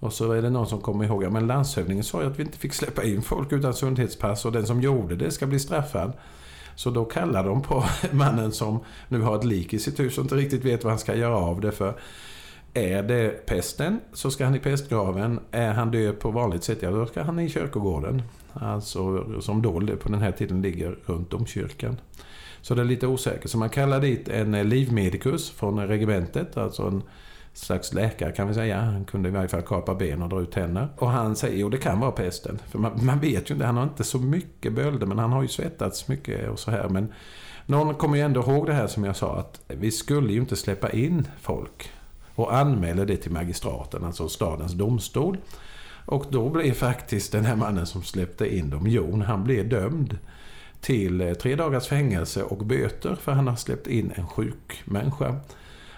Och 0.00 0.12
så 0.12 0.32
är 0.32 0.42
det 0.42 0.50
någon 0.50 0.66
som 0.66 0.80
kommer 0.80 1.04
ihåg, 1.04 1.24
ja 1.24 1.30
men 1.30 1.46
landshövdingen 1.46 2.04
sa 2.04 2.22
ju 2.22 2.28
att 2.28 2.38
vi 2.38 2.42
inte 2.42 2.58
fick 2.58 2.74
släppa 2.74 3.04
in 3.04 3.22
folk 3.22 3.52
utan 3.52 3.74
sundhetspass 3.74 4.44
och 4.44 4.52
den 4.52 4.66
som 4.66 4.80
gjorde 4.80 5.16
det 5.16 5.30
ska 5.30 5.46
bli 5.46 5.58
straffad. 5.58 6.12
Så 6.74 6.90
då 6.90 7.04
kallar 7.04 7.44
de 7.44 7.62
på 7.62 7.84
mannen 8.12 8.52
som 8.52 8.80
nu 9.08 9.20
har 9.20 9.36
ett 9.36 9.44
lik 9.44 9.72
i 9.72 9.78
sitt 9.78 10.00
hus 10.00 10.18
och 10.18 10.24
inte 10.24 10.36
riktigt 10.36 10.64
vet 10.64 10.84
vad 10.84 10.90
han 10.90 10.98
ska 10.98 11.14
göra 11.14 11.36
av 11.36 11.60
det 11.60 11.72
för. 11.72 11.94
Är 12.74 13.02
det 13.02 13.46
pesten 13.46 14.00
så 14.12 14.30
ska 14.30 14.44
han 14.44 14.54
i 14.54 14.58
pestgraven. 14.58 15.40
Är 15.50 15.72
han 15.72 15.90
död 15.90 16.18
på 16.18 16.30
vanligt 16.30 16.64
sätt, 16.64 16.78
ja 16.80 16.90
då 16.90 17.06
ska 17.06 17.22
han 17.22 17.38
i 17.38 17.48
kyrkogården. 17.48 18.22
Alltså 18.52 19.24
som 19.40 19.62
då 19.62 19.80
på 19.96 20.08
den 20.08 20.22
här 20.22 20.32
tiden 20.32 20.62
ligger 20.62 20.98
runt 21.06 21.34
om 21.34 21.46
kyrkan. 21.46 21.96
Så 22.62 22.74
det 22.74 22.82
är 22.82 22.84
lite 22.84 23.06
osäkert. 23.06 23.50
Så 23.50 23.58
man 23.58 23.70
kallar 23.70 24.00
dit 24.00 24.28
en 24.28 24.54
eh, 24.54 24.64
livmedikus 24.64 25.50
från 25.50 25.88
regementet, 25.88 26.56
alltså 26.56 26.82
en 26.82 27.02
slags 27.52 27.94
läkare 27.94 28.32
kan 28.32 28.48
vi 28.48 28.54
säga. 28.54 28.80
Han 28.80 29.04
kunde 29.04 29.28
i 29.28 29.32
varje 29.32 29.48
fall 29.48 29.62
kapa 29.62 29.94
ben 29.94 30.22
och 30.22 30.28
dra 30.28 30.40
ut 30.40 30.52
tänder. 30.52 30.88
Och 30.96 31.10
han 31.10 31.36
säger, 31.36 31.58
jo 31.58 31.68
det 31.68 31.78
kan 31.78 32.00
vara 32.00 32.10
pesten. 32.10 32.58
För 32.68 32.78
man, 32.78 33.04
man 33.04 33.20
vet 33.20 33.50
ju 33.50 33.54
inte, 33.54 33.66
han 33.66 33.76
har 33.76 33.84
inte 33.84 34.04
så 34.04 34.18
mycket 34.18 34.72
bölder 34.72 35.06
men 35.06 35.18
han 35.18 35.32
har 35.32 35.42
ju 35.42 35.48
svettats 35.48 36.08
mycket 36.08 36.50
och 36.50 36.58
så 36.58 36.70
här. 36.70 36.88
Men 36.88 37.12
någon 37.66 37.94
kommer 37.94 38.16
ju 38.16 38.22
ändå 38.22 38.40
ihåg 38.40 38.66
det 38.66 38.72
här 38.72 38.86
som 38.86 39.04
jag 39.04 39.16
sa 39.16 39.36
att 39.36 39.60
vi 39.66 39.90
skulle 39.90 40.32
ju 40.32 40.40
inte 40.40 40.56
släppa 40.56 40.90
in 40.90 41.28
folk. 41.40 41.90
Och 42.34 42.56
anmäler 42.56 43.06
det 43.06 43.16
till 43.16 43.32
magistraten, 43.32 44.04
alltså 44.04 44.28
stadens 44.28 44.72
domstol. 44.72 45.36
Och 46.06 46.26
då 46.30 46.48
blev 46.48 46.72
faktiskt 46.72 47.32
den 47.32 47.44
här 47.44 47.56
mannen 47.56 47.86
som 47.86 48.02
släppte 48.02 48.56
in 48.56 48.70
dem, 48.70 48.86
Jon, 48.86 49.22
han 49.22 49.44
blev 49.44 49.68
dömd 49.68 50.18
till 50.80 51.20
eh, 51.20 51.32
tre 51.32 51.54
dagars 51.54 51.86
fängelse 51.86 52.42
och 52.42 52.58
böter 52.58 53.14
för 53.14 53.32
han 53.32 53.48
har 53.48 53.56
släppt 53.56 53.86
in 53.86 54.12
en 54.14 54.26
sjuk 54.26 54.82
människa. 54.84 55.36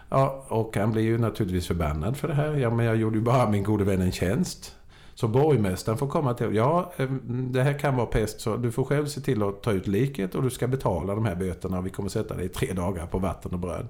Ja, 0.09 0.45
och 0.49 0.77
han 0.77 0.93
blir 0.93 1.03
ju 1.03 1.19
naturligtvis 1.19 1.67
förbannad 1.67 2.17
för 2.17 2.29
det 2.29 2.35
här. 2.35 2.55
Ja, 2.55 2.71
men 2.71 2.87
jag 2.87 2.97
gjorde 2.97 3.19
ju 3.19 3.25
bara 3.25 3.51
min 3.51 3.63
gode 3.63 3.85
vän 3.85 4.01
en 4.01 4.13
tjänst. 4.13 4.77
Så 5.15 5.29
borgmästaren 5.29 5.99
får 5.99 6.09
komma 6.09 6.35
till 6.35 6.55
Ja, 6.55 6.93
eh, 6.97 7.11
det 7.29 7.63
här 7.63 7.79
kan 7.79 7.97
vara 7.97 8.07
pest 8.07 8.41
så 8.41 8.57
du 8.57 8.73
får 8.73 8.85
själv 8.85 9.07
se 9.07 9.21
till 9.21 9.43
att 9.43 9.63
ta 9.63 9.73
ut 9.73 9.87
liket 9.87 10.35
och 10.35 10.43
du 10.43 10.51
ska 10.51 10.69
betala 10.69 11.15
de 11.15 11.25
här 11.25 11.35
böterna. 11.35 11.79
och 11.79 11.87
Vi 11.87 11.91
kommer 11.91 12.09
sätta 12.09 12.35
dig 12.35 12.47
i 12.47 12.49
tre 12.49 12.73
dagar 12.73 13.07
på 13.07 13.19
vatten 13.19 13.53
och 13.53 13.59
bröd. 13.59 13.89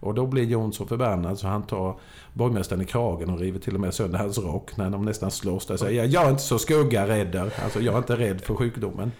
Och 0.00 0.14
då 0.14 0.26
blir 0.26 0.44
Jon 0.44 0.72
så 0.72 0.86
förbannad 0.86 1.38
så 1.38 1.46
han 1.46 1.62
tar 1.62 1.98
borgmästaren 2.32 2.82
i 2.82 2.84
kragen 2.84 3.30
och 3.30 3.38
river 3.38 3.58
till 3.58 3.74
och 3.74 3.80
med 3.80 3.94
sönder 3.94 4.18
hans 4.18 4.38
rock 4.38 4.76
när 4.76 4.90
de 4.90 5.04
nästan 5.04 5.30
slåss 5.30 5.66
där. 5.66 5.76
Säger 5.76 6.04
jag 6.04 6.26
är 6.26 6.30
inte 6.30 6.42
så 6.42 6.58
skugga 6.58 7.08
rädd. 7.08 7.36
Alltså 7.36 7.80
jag 7.80 7.94
är 7.94 7.98
inte 7.98 8.16
rädd 8.16 8.40
för 8.40 8.54
sjukdomen. 8.54 9.12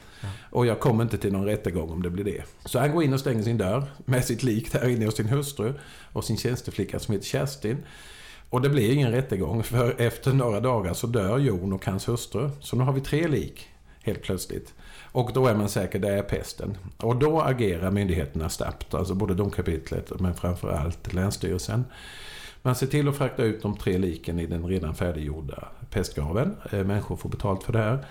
Och 0.50 0.66
jag 0.66 0.80
kommer 0.80 1.02
inte 1.02 1.18
till 1.18 1.32
någon 1.32 1.44
rättegång 1.44 1.90
om 1.90 2.02
det 2.02 2.10
blir 2.10 2.24
det. 2.24 2.42
Så 2.64 2.78
han 2.78 2.92
går 2.92 3.04
in 3.04 3.12
och 3.12 3.20
stänger 3.20 3.42
sin 3.42 3.58
dörr 3.58 3.84
med 4.04 4.24
sitt 4.24 4.42
lik 4.42 4.72
där 4.72 4.88
inne 4.88 5.06
och 5.06 5.12
sin 5.12 5.28
hustru 5.28 5.74
och 6.12 6.24
sin 6.24 6.36
tjänsteflicka 6.36 6.98
som 6.98 7.14
heter 7.14 7.26
Kerstin. 7.26 7.84
Och 8.50 8.60
det 8.60 8.68
blir 8.68 8.92
ingen 8.92 9.10
rättegång 9.10 9.62
för 9.62 10.00
efter 10.00 10.32
några 10.32 10.60
dagar 10.60 10.94
så 10.94 11.06
dör 11.06 11.38
Jon 11.38 11.72
och 11.72 11.86
hans 11.86 12.08
hustru. 12.08 12.50
Så 12.60 12.76
nu 12.76 12.84
har 12.84 12.92
vi 12.92 13.00
tre 13.00 13.28
lik 13.28 13.68
helt 14.02 14.22
plötsligt. 14.22 14.74
Och 15.12 15.30
då 15.34 15.46
är 15.46 15.54
man 15.54 15.68
säker, 15.68 15.98
det 15.98 16.08
är 16.08 16.22
pesten. 16.22 16.76
Och 16.96 17.16
då 17.16 17.40
agerar 17.40 17.90
myndigheterna 17.90 18.48
snabbt, 18.48 18.94
alltså 18.94 19.14
både 19.14 19.34
domkapitlet 19.34 20.20
men 20.20 20.34
framförallt 20.34 21.12
Länsstyrelsen. 21.12 21.84
Man 22.62 22.74
ser 22.74 22.86
till 22.86 23.08
att 23.08 23.16
frakta 23.16 23.42
ut 23.42 23.62
de 23.62 23.76
tre 23.76 23.98
liken 23.98 24.38
i 24.38 24.46
den 24.46 24.66
redan 24.66 24.94
färdiggjorda 24.94 25.68
pestgraven. 25.90 26.56
Eh, 26.72 26.84
människor 26.84 27.16
får 27.16 27.28
betalt 27.28 27.62
för 27.62 27.72
det 27.72 27.78
här. 27.78 28.06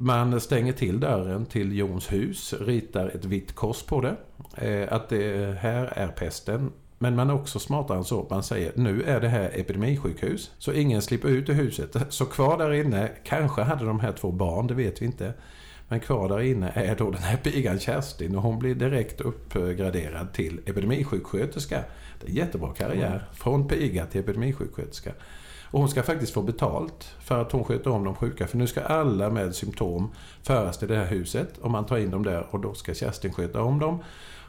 Man 0.00 0.40
stänger 0.40 0.72
till 0.72 1.00
dörren 1.00 1.46
till 1.46 1.78
Jons 1.78 2.12
hus, 2.12 2.54
ritar 2.60 3.08
ett 3.08 3.24
vitt 3.24 3.54
kors 3.54 3.82
på 3.82 4.00
det. 4.00 4.16
Eh, 4.56 4.92
att 4.92 5.08
det 5.08 5.58
här 5.58 5.84
är 5.86 6.08
pesten. 6.08 6.72
Men 6.98 7.16
man 7.16 7.30
är 7.30 7.34
också 7.34 7.58
smartare 7.58 7.98
än 7.98 8.04
så. 8.04 8.26
Man 8.30 8.42
säger 8.42 8.72
nu 8.74 9.02
är 9.02 9.20
det 9.20 9.28
här 9.28 9.50
epidemisjukhus. 9.54 10.50
Så 10.58 10.72
ingen 10.72 11.02
slipper 11.02 11.28
ut 11.28 11.48
ur 11.48 11.54
huset. 11.54 11.96
Så 12.08 12.24
kvar 12.24 12.58
där 12.58 12.72
inne, 12.72 13.10
kanske 13.24 13.62
hade 13.62 13.84
de 13.84 14.00
här 14.00 14.12
två 14.12 14.32
barn, 14.32 14.66
det 14.66 14.74
vet 14.74 15.02
vi 15.02 15.06
inte. 15.06 15.34
Men 15.88 16.00
kvar 16.00 16.28
där 16.28 16.40
inne 16.40 16.70
är 16.74 16.96
då 16.96 17.10
den 17.10 17.22
här 17.22 17.36
pigan 17.36 17.78
Kerstin 17.78 18.36
och 18.36 18.42
hon 18.42 18.58
blir 18.58 18.74
direkt 18.74 19.20
uppgraderad 19.20 20.32
till 20.32 20.60
epidemisjuksköterska. 20.66 21.84
Det 22.20 22.26
är 22.26 22.30
en 22.30 22.36
jättebra 22.36 22.74
karriär. 22.74 23.28
Från 23.32 23.68
piga 23.68 24.06
till 24.06 24.20
epidemisjuksköterska. 24.20 25.12
Och 25.70 25.80
hon 25.80 25.88
ska 25.88 26.02
faktiskt 26.02 26.32
få 26.32 26.42
betalt 26.42 27.14
för 27.20 27.42
att 27.42 27.52
hon 27.52 27.64
sköter 27.64 27.90
om 27.90 28.04
de 28.04 28.14
sjuka. 28.14 28.46
För 28.46 28.58
nu 28.58 28.66
ska 28.66 28.82
alla 28.82 29.30
med 29.30 29.54
symptom 29.54 30.10
föras 30.42 30.78
till 30.78 30.88
det 30.88 30.96
här 30.96 31.06
huset. 31.06 31.58
Och 31.58 31.70
man 31.70 31.86
tar 31.86 31.98
in 31.98 32.10
dem 32.10 32.24
där 32.24 32.46
och 32.50 32.60
då 32.60 32.74
ska 32.74 32.94
Kerstin 32.94 33.32
sköta 33.32 33.62
om 33.62 33.78
dem. 33.78 33.98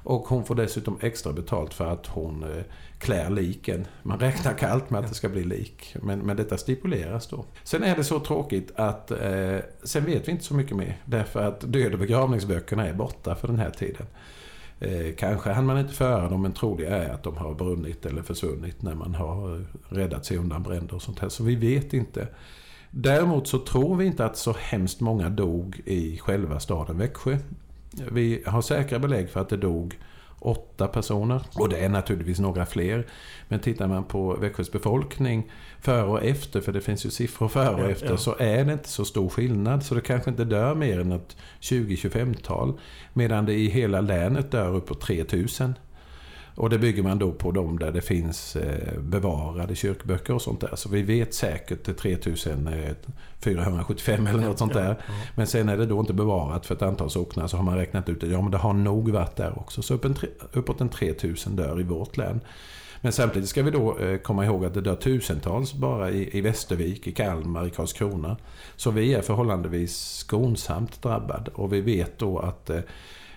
Och 0.03 0.27
hon 0.27 0.45
får 0.45 0.55
dessutom 0.55 0.97
extra 1.01 1.34
betalt 1.34 1.73
för 1.73 1.86
att 1.86 2.08
hon 2.08 2.43
eh, 2.43 2.63
klär 2.99 3.29
liken. 3.29 3.88
Man 4.03 4.19
räknar 4.19 4.53
kallt 4.53 4.89
med 4.89 4.99
att 4.99 5.10
det 5.10 5.15
ska 5.15 5.29
bli 5.29 5.43
lik. 5.43 5.95
Men, 6.01 6.19
men 6.19 6.38
detta 6.38 6.58
stipuleras 6.58 7.27
då. 7.27 7.45
Sen 7.63 7.84
är 7.84 7.95
det 7.95 8.03
så 8.03 8.19
tråkigt 8.19 8.71
att 8.75 9.12
eh, 9.12 9.58
sen 9.84 10.05
vet 10.05 10.27
vi 10.27 10.32
inte 10.32 10.43
så 10.43 10.53
mycket 10.53 10.77
mer. 10.77 10.97
Därför 11.05 11.47
att 11.47 11.62
död 11.62 11.93
och 11.93 11.99
begravningsböckerna 11.99 12.88
är 12.88 12.93
borta 12.93 13.36
för 13.36 13.47
den 13.47 13.60
här 13.60 13.69
tiden. 13.69 14.05
Eh, 14.79 15.15
kanske 15.17 15.51
hann 15.51 15.65
man 15.65 15.79
inte 15.79 15.93
föra 15.93 16.29
dem, 16.29 16.41
men 16.41 16.53
troligen 16.53 16.93
är 16.93 17.09
att 17.09 17.23
de 17.23 17.37
har 17.37 17.53
brunnit 17.53 18.05
eller 18.05 18.21
försvunnit 18.21 18.81
när 18.81 18.95
man 18.95 19.15
har 19.15 19.55
eh, 19.55 19.61
räddat 19.89 20.25
sig 20.25 20.37
undan 20.37 20.63
bränder 20.63 20.95
och 20.95 21.01
sånt 21.01 21.19
här. 21.19 21.29
Så 21.29 21.43
vi 21.43 21.55
vet 21.55 21.93
inte. 21.93 22.27
Däremot 22.91 23.47
så 23.47 23.59
tror 23.59 23.95
vi 23.95 24.05
inte 24.05 24.25
att 24.25 24.37
så 24.37 24.55
hemskt 24.59 24.99
många 24.99 25.29
dog 25.29 25.81
i 25.85 26.17
själva 26.17 26.59
staden 26.59 26.97
Växjö. 26.97 27.37
Vi 28.11 28.43
har 28.45 28.61
säkra 28.61 28.99
belägg 28.99 29.29
för 29.29 29.39
att 29.39 29.49
det 29.49 29.57
dog 29.57 29.97
åtta 30.39 30.88
personer. 30.88 31.41
Och 31.56 31.69
det 31.69 31.78
är 31.78 31.89
naturligtvis 31.89 32.39
några 32.39 32.65
fler. 32.65 33.08
Men 33.47 33.60
tittar 33.60 33.88
man 33.88 34.04
på 34.04 34.34
Växjös 34.34 34.71
befolkning 34.71 35.52
före 35.82 36.08
och 36.08 36.23
efter, 36.23 36.62
för 36.62 36.71
det 36.71 36.82
finns 36.82 37.06
ju 37.06 37.10
siffror 37.10 37.47
före 37.47 37.84
och 37.84 37.89
efter, 37.89 38.10
ja. 38.10 38.17
så 38.17 38.36
är 38.39 38.65
det 38.65 38.73
inte 38.73 38.89
så 38.89 39.06
stor 39.06 39.30
skillnad. 39.30 39.84
Så 39.84 39.95
det 39.95 40.02
kanske 40.02 40.30
inte 40.30 40.45
dör 40.45 40.75
mer 40.75 40.99
än 40.99 41.12
ett 41.12 41.38
20-25-tal. 41.62 42.80
Medan 43.13 43.45
det 43.45 43.54
i 43.54 43.69
hela 43.69 44.02
länet 44.02 44.52
dör 44.52 44.75
uppåt 44.75 45.02
3000. 45.02 45.73
Och 46.60 46.69
det 46.69 46.80
bygger 46.80 47.04
man 47.04 47.19
då 47.19 47.32
på 47.32 47.52
de 47.52 47.80
där 47.80 47.91
det 47.91 48.02
finns 48.02 48.56
eh, 48.56 49.00
bevarade 49.00 49.76
kyrkböcker 49.76 50.34
och 50.34 50.41
sånt 50.41 50.62
där. 50.62 50.76
Så 50.76 50.89
vi 50.89 51.02
vet 51.02 51.34
säkert 51.34 51.84
det 51.84 51.93
3475 51.93 54.28
eller 54.28 54.48
något 54.48 54.60
sånt 54.60 54.74
där. 54.74 55.02
Men 55.36 55.48
sen 55.48 55.69
är 55.69 55.78
det 55.78 55.86
då 55.86 56.00
inte 56.00 56.13
bevarat 56.13 56.65
för 56.65 56.76
ett 56.76 56.82
antal 56.82 57.10
socknar 57.10 57.48
så 57.48 57.58
har 57.58 57.63
man 57.63 57.78
räknat 57.78 58.10
ut 58.10 58.24
att 58.24 58.30
ja, 58.30 58.41
men 58.41 58.52
det 58.52 58.58
har 58.58 58.74
nog 58.74 59.10
varit 59.10 59.36
där 59.36 59.60
också. 59.60 59.82
Så 59.82 60.00
uppåt 60.54 60.82
en 60.82 60.89
3000 60.89 61.56
dör 61.56 61.80
i 61.80 61.84
vårt 61.84 62.17
län. 62.17 62.41
Men 63.02 63.12
samtidigt 63.12 63.50
ska 63.50 63.63
vi 63.63 63.72
då 63.72 64.00
eh, 64.00 64.17
komma 64.17 64.45
ihåg 64.45 64.65
att 64.65 64.74
det 64.74 64.82
dör 64.82 64.95
tusentals 64.95 65.74
bara 65.74 66.12
i, 66.12 66.41
Västervik, 66.41 67.08
i 67.08 67.12
Kalmar, 67.12 67.67
i 67.67 67.69
Karlskrona. 67.69 68.38
Så 68.76 68.91
vi 68.91 69.13
är 69.13 69.22
förhållandevis 69.22 69.98
skonsamt 69.98 71.02
drabbad. 71.02 71.50
Och 71.54 71.74
vi 71.74 71.82
vet 71.82 72.19
då 72.19 72.39
att 72.39 72.69
eh, 72.69 72.80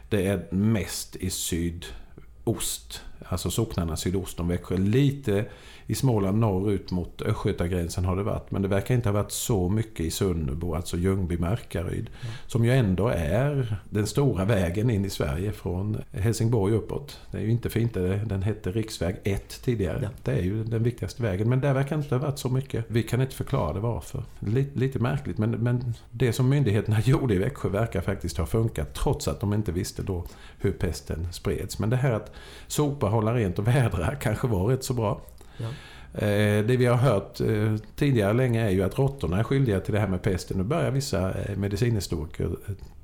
det 0.08 0.26
är 0.26 0.46
mest 0.50 1.16
i 1.16 1.30
sydost 1.30 3.02
alltså 3.28 3.50
socknarna 3.50 3.96
sydost 3.96 4.40
om 4.40 4.48
Växjö. 4.48 4.76
Lite 4.76 5.44
i 5.86 5.94
Småland 5.94 6.38
norrut 6.38 6.90
mot 6.90 7.22
Östgötagränsen 7.22 8.04
har 8.04 8.16
det 8.16 8.22
varit. 8.22 8.50
Men 8.50 8.62
det 8.62 8.68
verkar 8.68 8.94
inte 8.94 9.08
ha 9.08 9.14
varit 9.14 9.32
så 9.32 9.68
mycket 9.68 10.00
i 10.00 10.10
Sunnebo, 10.10 10.74
alltså 10.74 10.96
Ljungby, 10.96 11.38
Markaryd. 11.38 12.10
Mm. 12.22 12.34
Som 12.46 12.64
ju 12.64 12.72
ändå 12.72 13.08
är 13.08 13.76
den 13.90 14.06
stora 14.06 14.44
vägen 14.44 14.90
in 14.90 15.04
i 15.04 15.10
Sverige 15.10 15.52
från 15.52 16.02
Helsingborg 16.12 16.74
uppåt. 16.74 17.18
Det 17.30 17.38
är 17.38 17.42
ju 17.42 17.50
inte 17.50 17.70
fint, 17.70 17.94
den 17.94 18.42
hette 18.42 18.70
riksväg 18.70 19.16
1 19.24 19.62
tidigare. 19.62 20.00
Ja. 20.02 20.08
Det 20.22 20.32
är 20.32 20.42
ju 20.42 20.64
den 20.64 20.82
viktigaste 20.82 21.22
vägen. 21.22 21.48
Men 21.48 21.60
där 21.60 21.74
verkar 21.74 21.96
inte 21.96 22.14
ha 22.14 22.22
varit 22.22 22.38
så 22.38 22.48
mycket. 22.48 22.84
Vi 22.88 23.02
kan 23.02 23.20
inte 23.20 23.34
förklara 23.34 23.72
det 23.72 23.80
varför. 23.80 24.24
Lite, 24.38 24.78
lite 24.78 24.98
märkligt, 24.98 25.38
men, 25.38 25.50
men 25.50 25.94
det 26.10 26.32
som 26.32 26.48
myndigheterna 26.48 27.00
gjorde 27.04 27.34
i 27.34 27.38
Växjö 27.38 27.68
verkar 27.68 28.00
faktiskt 28.00 28.38
ha 28.38 28.46
funkat. 28.46 28.94
Trots 28.94 29.28
att 29.28 29.40
de 29.40 29.52
inte 29.52 29.72
visste 29.72 30.02
då 30.02 30.24
hur 30.58 30.72
pesten 30.72 31.32
spreds. 31.32 31.78
Men 31.78 31.90
det 31.90 31.96
här 31.96 32.12
att 32.12 32.32
sopa, 32.66 33.08
hålla 33.12 33.34
rent 33.34 33.58
och 33.58 33.68
vädra 33.68 34.14
kanske 34.20 34.46
var 34.46 34.66
rätt 34.66 34.84
så 34.84 34.94
bra. 34.94 35.20
Ja. 35.56 35.68
Eh, 36.14 36.64
det 36.64 36.76
vi 36.76 36.86
har 36.86 36.96
hört 36.96 37.40
eh, 37.40 37.76
tidigare 37.96 38.32
länge 38.32 38.66
är 38.66 38.70
ju 38.70 38.82
att 38.82 38.98
råttorna 38.98 39.38
är 39.38 39.42
skyldiga 39.42 39.80
till 39.80 39.94
det 39.94 40.00
här 40.00 40.08
med 40.08 40.22
pesten. 40.22 40.58
Nu 40.58 40.64
börjar 40.64 40.90
vissa 40.90 41.30
eh, 41.30 41.56
medicinhistoriker 41.56 42.50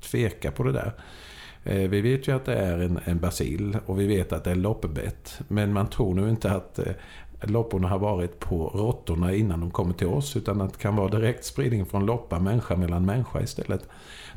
tveka 0.01 0.51
på 0.51 0.63
det 0.63 0.71
där. 0.71 0.93
Vi 1.63 2.01
vet 2.01 2.27
ju 2.27 2.35
att 2.35 2.45
det 2.45 2.55
är 2.55 2.79
en, 2.79 2.99
en 3.05 3.19
basil 3.19 3.77
och 3.85 3.99
vi 3.99 4.07
vet 4.07 4.33
att 4.33 4.43
det 4.43 4.51
är 4.51 4.55
loppbett. 4.55 5.41
Men 5.47 5.73
man 5.73 5.89
tror 5.89 6.15
nu 6.15 6.29
inte 6.29 6.51
att 6.51 6.79
lopporna 7.41 7.87
har 7.87 7.99
varit 7.99 8.39
på 8.39 8.67
råttorna 8.67 9.33
innan 9.33 9.59
de 9.59 9.71
kommer 9.71 9.93
till 9.93 10.07
oss. 10.07 10.35
Utan 10.35 10.61
att 10.61 10.73
det 10.73 10.79
kan 10.79 10.95
vara 10.95 11.07
direkt 11.07 11.45
spridning 11.45 11.85
från 11.85 12.05
loppa, 12.05 12.39
människa 12.39 12.75
mellan 12.75 13.05
människa 13.05 13.41
istället. 13.41 13.89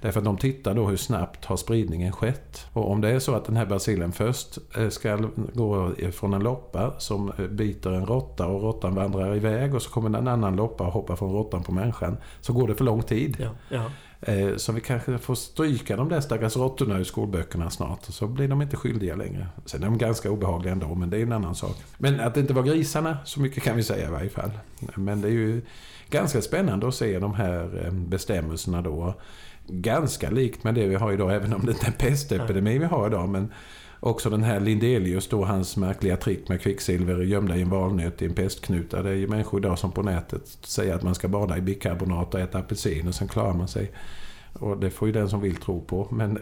Därför 0.03 0.21
att 0.21 0.25
de 0.25 0.37
tittar 0.37 0.75
då 0.75 0.87
hur 0.87 0.97
snabbt 0.97 1.45
har 1.45 1.57
spridningen 1.57 2.13
skett. 2.13 2.67
Och 2.73 2.91
om 2.91 3.01
det 3.01 3.09
är 3.09 3.19
så 3.19 3.35
att 3.35 3.45
den 3.45 3.57
här 3.57 3.67
basilen 3.67 4.13
först 4.13 4.59
eh, 4.77 4.89
ska 4.89 5.19
gå 5.55 5.91
från 6.13 6.35
en 6.35 6.43
loppa 6.43 6.95
som 6.99 7.33
eh, 7.39 7.47
biter 7.47 7.91
en 7.91 8.07
råtta 8.07 8.47
och 8.47 8.63
råttan 8.63 8.95
vandrar 8.95 9.37
iväg 9.37 9.75
och 9.75 9.83
så 9.83 9.91
kommer 9.91 10.19
en 10.19 10.29
annan 10.29 10.57
loppa 10.57 10.87
och 10.87 10.93
hoppar 10.93 11.17
från 11.17 11.33
råttan 11.33 11.63
på 11.63 11.73
människan. 11.73 12.17
Så 12.41 12.53
går 12.53 12.69
det 12.69 12.75
för 12.75 12.85
lång 12.85 13.03
tid. 13.03 13.37
Ja, 13.41 13.51
ja. 13.69 13.91
Eh, 14.27 14.57
så 14.57 14.73
vi 14.73 14.81
kanske 14.81 15.19
får 15.19 15.35
stryka 15.35 15.97
de 15.97 16.09
där 16.09 16.21
stackars 16.21 16.57
råttorna 16.57 16.99
ur 16.99 17.05
skolböckerna 17.05 17.71
snart. 17.71 18.05
Så 18.05 18.27
blir 18.27 18.49
de 18.49 18.63
inte 18.63 18.77
skyldiga 18.77 19.17
längre. 19.17 19.47
Sen 19.67 19.83
är 19.83 19.87
de 19.87 19.99
ganska 19.99 20.31
obehagliga 20.31 20.73
ändå, 20.73 20.95
men 20.95 21.11
det 21.11 21.19
är 21.19 21.23
en 21.23 21.33
annan 21.33 21.55
sak. 21.55 21.77
Men 21.99 22.21
att 22.21 22.35
det 22.35 22.41
inte 22.41 22.55
var 22.55 22.63
grisarna, 22.63 23.19
så 23.25 23.41
mycket 23.41 23.63
kan 23.63 23.77
vi 23.77 23.83
säga 23.83 24.09
i 24.09 24.11
varje 24.11 24.31
fall. 24.31 24.51
Men 24.95 25.21
det 25.21 25.29
är 25.29 25.33
ju 25.33 25.63
ganska 26.11 26.43
spännande 26.43 26.89
att 26.89 26.95
se 26.95 27.19
de 27.19 27.35
här 27.35 27.85
eh, 27.85 27.93
bestämmelserna 27.93 28.83
då 28.83 29.15
ganska 29.67 30.31
likt 30.31 30.65
med 30.65 30.75
det 30.75 30.87
vi 30.87 30.95
har 30.95 31.13
idag, 31.13 31.35
även 31.35 31.53
om 31.53 31.67
det 31.67 31.73
inte 31.73 31.87
är 31.87 31.91
en 31.91 31.93
pestepidemi 31.93 32.79
vi 32.79 32.85
har 32.85 33.07
idag. 33.07 33.29
Men 33.29 33.53
också 34.05 34.31
den 34.31 34.43
här 34.43 34.61
Lindelius 34.61 35.29
då, 35.29 35.45
hans 35.45 35.77
märkliga 35.77 36.17
trick 36.17 36.49
med 36.49 36.61
kvicksilver 36.61 37.23
gömda 37.23 37.57
i 37.57 37.63
en 37.63 37.71
valnöt 37.71 38.23
i 38.23 38.25
en 38.25 38.35
pestknuta. 38.35 39.03
Det 39.03 39.11
är 39.11 39.15
ju 39.15 39.29
människor 39.29 39.61
idag 39.61 39.79
som 39.79 39.93
på 39.93 40.03
nätet 40.03 40.43
säger 40.63 40.95
att 40.95 41.03
man 41.03 41.15
ska 41.15 41.29
bada 41.29 41.59
i 41.59 41.61
bikarbonat 41.61 42.35
och 42.35 42.41
äta 42.41 42.59
apelsin 42.59 43.09
och 43.09 43.15
sen 43.15 43.29
klarar 43.29 43.55
man 43.55 43.69
sig. 43.69 43.91
Och 44.53 44.79
det 44.79 44.91
får 44.91 45.09
ju 45.09 45.13
den 45.13 45.29
som 45.29 45.41
vill 45.41 45.57
tro 45.57 45.81
på. 45.81 46.09
Men 46.11 46.39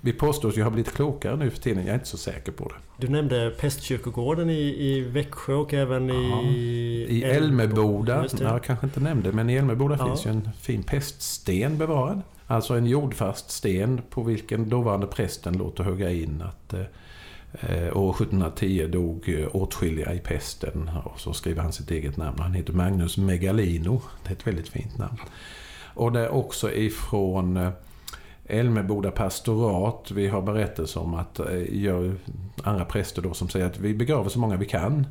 vi 0.00 0.12
påstås 0.12 0.58
ju 0.58 0.62
ha 0.62 0.70
blivit 0.70 0.94
klokare 0.94 1.36
nu 1.36 1.50
för 1.50 1.58
tiden. 1.58 1.78
Jag 1.78 1.90
är 1.90 1.94
inte 1.94 2.06
så 2.06 2.16
säker 2.16 2.52
på 2.52 2.68
det. 2.68 3.06
Du 3.06 3.08
nämnde 3.08 3.54
Pestkyrkogården 3.60 4.50
i, 4.50 4.86
i 4.86 5.00
Växjö 5.00 5.54
och 5.54 5.74
även 5.74 6.08
ja, 6.08 6.42
i... 6.42 7.06
I 7.10 7.22
Älmeboda. 7.22 8.26
Jag 8.40 8.64
kanske 8.64 8.86
inte 8.86 9.00
nämnde, 9.00 9.32
men 9.32 9.50
i 9.50 9.54
Älmeboda 9.54 9.96
ja. 9.98 10.06
finns 10.06 10.26
ju 10.26 10.30
en 10.30 10.48
fin 10.60 10.82
peststen 10.82 11.78
bevarad. 11.78 12.22
Alltså 12.46 12.74
en 12.74 12.86
jordfast 12.86 13.50
sten 13.50 14.02
på 14.10 14.22
vilken 14.22 14.68
dåvarande 14.68 15.06
prästen 15.06 15.58
låter 15.58 15.84
hugga 15.84 16.10
in 16.10 16.42
att 16.42 16.72
eh, 16.72 17.96
år 17.96 18.10
1710 18.10 18.86
dog 18.86 19.46
åtskilliga 19.52 20.14
i 20.14 20.18
pesten. 20.18 20.90
Och 21.04 21.20
så 21.20 21.32
skriver 21.32 21.62
han 21.62 21.72
sitt 21.72 21.90
eget 21.90 22.16
namn. 22.16 22.38
Han 22.38 22.54
heter 22.54 22.72
Magnus 22.72 23.16
Megalino. 23.16 24.02
Det 24.22 24.28
är 24.28 24.32
ett 24.32 24.46
väldigt 24.46 24.68
fint 24.68 24.98
namn. 24.98 25.18
Och 25.96 26.12
det 26.12 26.20
är 26.20 26.28
också 26.28 26.72
ifrån 26.72 27.56
eh, 27.56 27.70
Älmeboda 28.48 29.10
pastorat. 29.10 30.10
Vi 30.10 30.28
har 30.28 30.42
berättelser 30.42 31.00
om 31.00 31.14
att 31.14 31.38
eh, 31.38 31.82
jag, 31.82 32.14
andra 32.62 32.84
präster 32.84 33.22
då 33.22 33.34
som 33.34 33.48
säger 33.48 33.66
att 33.66 33.78
vi 33.78 33.94
begraver 33.94 34.30
så 34.30 34.38
många 34.38 34.56
vi 34.56 34.66
kan. 34.66 35.06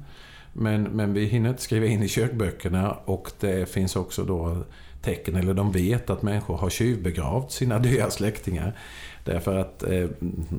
Men, 0.53 0.83
men 0.83 1.13
vi 1.13 1.25
hinner 1.25 1.49
inte 1.49 1.61
skriva 1.61 1.85
in 1.85 2.03
i 2.03 2.07
kyrkböckerna 2.07 2.91
och 2.91 3.31
det 3.39 3.69
finns 3.69 3.95
också 3.95 4.23
då 4.23 4.57
tecken, 5.01 5.35
eller 5.35 5.53
de 5.53 5.71
vet 5.71 6.09
att 6.09 6.21
människor 6.21 6.57
har 6.57 6.69
tjuvbegravt 6.69 7.51
sina 7.51 7.79
döda 7.79 8.09
släktingar. 8.09 8.77
Därför 9.25 9.55
att 9.55 9.83
eh, 9.83 10.07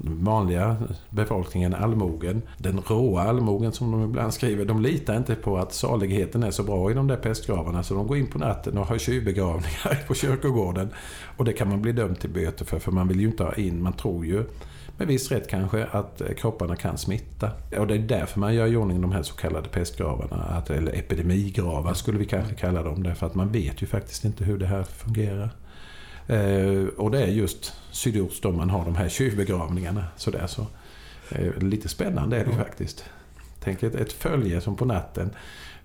vanliga 0.03 0.77
befolkningen, 1.11 1.75
allmogen, 1.75 2.43
den 2.59 2.81
råa 2.81 3.23
allmogen 3.23 3.73
som 3.73 3.93
de 3.93 4.05
ibland 4.05 4.35
skriver, 4.35 4.65
de 4.65 4.83
litar 4.83 5.17
inte 5.17 5.35
på 5.35 5.59
att 5.59 5.73
saligheten 5.73 6.43
är 6.43 6.51
så 6.51 6.63
bra 6.63 6.91
i 6.91 6.95
de 6.95 7.07
där 7.07 7.17
pestgravarna 7.17 7.83
så 7.83 7.95
de 7.95 8.07
går 8.07 8.17
in 8.17 8.27
på 8.27 8.39
natten 8.39 8.79
och 8.79 8.87
har 8.87 8.99
tjuvbegravningar 8.99 10.05
på 10.07 10.15
kyrkogården. 10.15 10.89
Och 11.37 11.45
det 11.45 11.53
kan 11.53 11.69
man 11.69 11.83
bli 11.83 11.93
dömd 11.93 12.21
till 12.21 12.31
böter 12.31 12.65
för, 12.65 12.79
för 12.79 12.93
man 12.93 13.09
vill 13.09 13.21
ju 13.21 13.27
inte 13.27 13.45
ha 13.45 13.55
in, 13.55 13.83
man 13.83 13.93
tror 13.93 14.27
ju 14.27 14.45
med 14.97 15.09
viss 15.09 15.31
rätt 15.31 15.49
kanske, 15.49 15.85
att 15.85 16.21
eh, 16.21 16.35
kropparna 16.35 16.77
kan 16.77 16.99
smitta. 16.99 17.51
Och 17.79 17.87
det 17.87 17.95
är 17.95 17.99
därför 17.99 18.41
man 18.41 18.55
gör 18.55 18.67
i 18.67 18.77
ordning 18.77 19.01
de 19.01 19.13
här 19.13 19.23
så 19.23 19.35
kallade 19.35 19.69
pestgravarna, 19.69 20.63
eller 20.69 20.93
epidemigravar 20.93 21.95
skulle 21.95 22.19
vi 22.19 22.25
kanske 22.25 22.55
kalla 22.55 22.83
dem. 22.83 23.03
Därför 23.03 23.27
att 23.27 23.35
man 23.35 23.53
vet 23.53 23.83
ju 23.83 23.87
faktiskt 23.87 24.25
inte 24.25 24.45
hur 24.45 24.59
det 24.59 24.67
här 24.67 24.83
fungerar. 24.83 25.51
Eh, 26.27 26.87
och 26.97 27.11
det 27.11 27.23
är 27.23 27.27
just 27.27 27.73
sydost 27.91 28.43
då 28.43 28.51
man 28.51 28.71
har 28.71 28.85
de 28.85 28.95
här 28.97 29.09
tjuvbegravningarna. 29.09 30.05
Sådär, 30.17 30.47
så, 30.47 30.67
eh, 31.31 31.59
lite 31.59 31.89
spännande 31.89 32.37
är 32.37 32.45
det 32.45 32.53
faktiskt. 32.53 33.05
Tänk 33.61 33.83
ett, 33.83 33.95
ett 33.95 34.13
följe 34.13 34.61
som 34.61 34.77
på 34.77 34.85
natten 34.85 35.31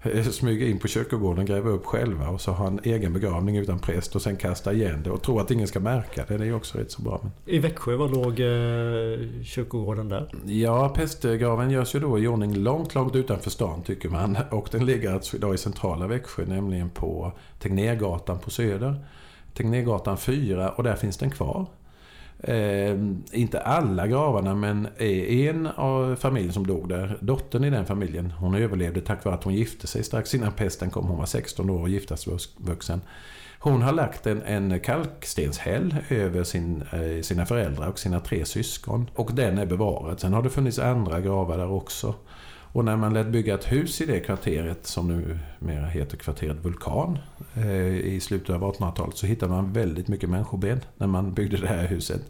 eh, 0.01 0.23
smyga 0.23 0.67
in 0.67 0.80
på 0.80 0.88
kyrkogården, 0.88 1.45
gräva 1.45 1.69
upp 1.69 1.86
själva 1.86 2.30
och 2.30 2.41
så 2.41 2.51
ha 2.51 2.67
en 2.67 2.80
egen 2.84 3.13
begravning 3.13 3.58
utan 3.58 3.80
präst 3.80 4.15
och 4.15 4.21
sen 4.21 4.36
kasta 4.36 4.73
igen 4.73 5.04
det 5.04 5.10
och 5.10 5.21
tro 5.21 5.39
att 5.39 5.51
ingen 5.51 5.67
ska 5.67 5.80
märka 5.80 6.25
det. 6.27 6.38
Det 6.38 6.45
är 6.45 6.56
också 6.56 6.77
rätt 6.77 6.91
så 6.91 7.01
bra. 7.01 7.21
I 7.45 7.60
Växjö, 7.60 7.95
var 7.95 8.10
låg 8.10 8.39
eh, 8.39 9.43
kyrkogården 9.43 10.10
där? 10.10 10.32
Ja, 10.45 10.89
prästgraven 10.89 11.71
görs 11.71 11.95
ju 11.95 11.99
då 11.99 12.19
i 12.19 12.27
ordning 12.27 12.56
långt, 12.56 12.95
långt 12.95 13.15
utanför 13.15 13.49
stan 13.49 13.84
tycker 13.84 14.10
man. 14.10 14.38
Och 14.51 14.67
den 14.71 14.86
ligger 14.86 15.13
alltså 15.13 15.38
idag 15.38 15.54
i 15.54 15.58
centrala 15.58 16.08
Växjö, 16.08 16.45
nämligen 16.45 16.89
på 16.89 17.32
Tegnérgatan 17.60 18.39
på 18.39 18.49
Söder. 18.49 19.06
Tegnérgatan 19.54 20.18
4 20.18 20.70
och 20.70 20.84
där 20.84 20.96
finns 20.96 21.18
den 21.18 21.30
kvar. 21.30 21.66
Eh, 22.44 22.96
inte 23.32 23.62
alla 23.62 24.08
gravarna 24.08 24.56
men 24.56 24.88
en 24.98 25.68
av 25.68 26.16
familjen 26.16 26.54
som 26.54 26.68
dog 26.68 26.90
där, 26.90 27.18
dottern 27.22 27.64
i 27.64 27.70
den 27.70 27.86
familjen, 27.86 28.32
hon 28.32 28.56
överlevde 28.56 29.02
tack 29.02 29.26
vare 29.26 29.36
att 29.36 29.44
hon 29.44 29.54
gifte 29.54 29.88
sig 29.88 30.04
strax 30.04 30.36
innan 30.36 30.52
pesten 30.52 30.90
kom. 30.90 31.06
Hon 31.06 31.18
var 31.18 31.26
16 31.26 31.70
år 31.70 31.82
och 31.82 31.90
giftasvuxen. 31.90 33.02
Hon 33.60 33.82
har 33.82 33.94
lagt 33.94 34.28
en, 34.28 34.42
en 34.42 34.80
kalkstenshäll 34.80 35.96
över 36.10 36.44
sin, 36.44 36.84
eh, 36.92 37.22
sina 37.22 37.46
föräldrar 37.46 37.88
och 37.88 38.00
sina 38.00 38.20
tre 38.20 38.46
syskon. 38.46 39.10
Och 39.16 39.34
den 39.34 39.58
är 39.58 39.66
bevarad. 39.66 40.20
Sen 40.20 40.34
har 40.34 40.44
det 40.44 40.50
funnits 40.50 40.80
andra 40.80 41.22
gravar 41.22 41.58
där 41.58 41.72
också. 41.72 42.16
Och 42.74 42.86
när 42.86 42.98
man 42.98 43.14
lät 43.14 43.28
bygga 43.28 43.54
ett 43.54 43.72
hus 43.72 44.02
i 44.02 44.06
det 44.06 44.20
kvarteret 44.20 44.88
som 44.88 45.08
numera 45.08 45.86
heter 45.86 46.18
kvarteret 46.18 46.66
Vulkan 46.66 47.18
eh, 47.54 47.96
i 47.96 48.20
slutet 48.20 48.56
av 48.56 48.62
1800-talet 48.64 49.18
så 49.18 49.26
hittade 49.26 49.52
man 49.52 49.74
väldigt 49.74 50.08
mycket 50.08 50.30
människoben 50.30 50.80
när 50.98 51.08
man 51.08 51.34
byggde 51.34 51.58
det 51.58 51.68
här 51.68 51.88
huset. 51.88 52.22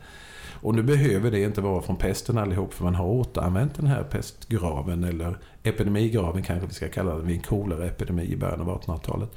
Och 0.62 0.76
nu 0.76 0.84
behöver 0.84 1.32
det 1.32 1.44
inte 1.44 1.62
vara 1.62 1.82
från 1.82 1.96
pesten 1.96 2.38
allihop 2.38 2.74
för 2.74 2.84
man 2.84 2.96
har 2.96 3.06
återanvänt 3.06 3.76
den 3.76 3.88
här 3.88 4.04
pestgraven 4.04 5.04
eller 5.04 5.38
epidemigraven 5.64 6.44
kanske 6.44 6.68
vi 6.68 6.74
ska 6.74 6.90
kalla 6.90 7.16
den 7.16 7.28
vid 7.28 7.36
en 7.36 7.42
koleraepidemi 7.42 8.24
i 8.24 8.38
början 8.38 8.62
av 8.62 8.82
1800-talet. 8.82 9.30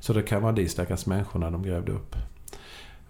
Så 0.00 0.12
det 0.12 0.22
kan 0.22 0.42
vara 0.42 0.52
de 0.52 0.68
stackars 0.68 1.06
människorna 1.06 1.50
de 1.50 1.62
grävde 1.62 1.92
upp. 1.92 2.16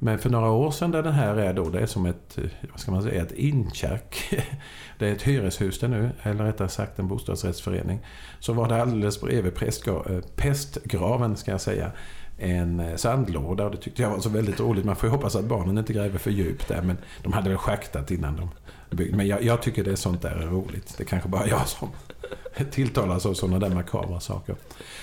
Men 0.03 0.19
för 0.19 0.31
några 0.31 0.51
år 0.51 0.71
sedan 0.71 0.91
där 0.91 1.03
den 1.03 1.13
här 1.13 1.37
är 1.37 1.55
då, 1.55 1.71
det 1.71 1.81
är 1.81 1.87
som 1.87 2.07
ett, 2.07 2.39
eh, 2.39 2.45
vad 2.71 2.81
ska 2.81 2.93
man 2.93 3.03
säga, 3.03 3.23
ett 3.23 3.33
inkärk. 3.33 4.17
Det 4.99 5.09
är 5.09 5.13
ett 5.13 5.23
hyreshus 5.23 5.79
det 5.79 5.89
nu, 5.89 6.11
eller 6.23 6.45
rättare 6.45 6.69
sagt 6.69 6.99
en 6.99 7.09
bostadsrättsförening. 7.09 8.01
Så 8.39 8.53
var 8.53 8.69
det 8.69 8.83
alldeles 8.83 9.21
bredvid 9.21 9.53
eh, 9.87 10.21
prästgraven, 10.37 11.37
ska 11.37 11.51
jag 11.51 11.61
säga, 11.61 11.93
en 12.39 12.81
eh, 12.81 12.97
sandlåda 12.97 13.65
och 13.65 13.71
det 13.71 13.77
tyckte 13.77 14.03
jag 14.03 14.11
var 14.11 14.21
så 14.21 14.29
väldigt 14.29 14.61
roligt. 14.61 14.85
Man 14.85 14.97
får 14.97 15.09
ju 15.09 15.11
hoppas 15.11 15.37
att 15.37 15.45
barnen 15.45 15.79
inte 15.79 15.93
gräver 15.93 16.19
för 16.19 16.31
djupt 16.31 16.69
där, 16.69 16.83
men 16.83 16.97
de 17.23 17.33
hade 17.33 17.49
väl 17.49 17.59
schaktat 17.59 18.11
innan 18.11 18.37
de 18.37 18.51
byggde. 18.97 19.17
Men 19.17 19.27
jag, 19.27 19.43
jag 19.43 19.63
tycker 19.63 19.85
det 19.85 19.91
är 19.91 19.97
sånt 19.97 20.23
där 20.23 20.31
är 20.31 20.47
roligt. 20.47 20.95
Det 20.97 21.05
är 21.05 21.07
kanske 21.07 21.29
bara 21.29 21.47
jag 21.47 21.69
som 21.69 21.89
tilltalas 22.71 23.27
av 23.27 23.35
sådana 23.35 23.59
där 23.59 23.75
makabra 23.75 24.21
saker. 24.21 24.57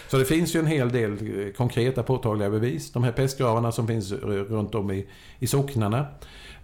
Så 0.08 0.18
det 0.18 0.26
finns 0.26 0.56
ju 0.56 0.60
en 0.60 0.68
hel 0.68 0.92
del 0.92 1.12
eh, 1.12 1.54
konkreta 1.54 2.04
påtagliga 2.04 2.50
bevis. 2.50 2.92
De 2.92 3.04
här 3.04 3.12
pestgravarna 3.12 3.72
som 3.72 3.88
finns 3.88 4.12
runt 4.12 4.76
om 4.76 4.92
i, 4.92 5.08
i 5.40 5.48
socknarna. 5.48 6.06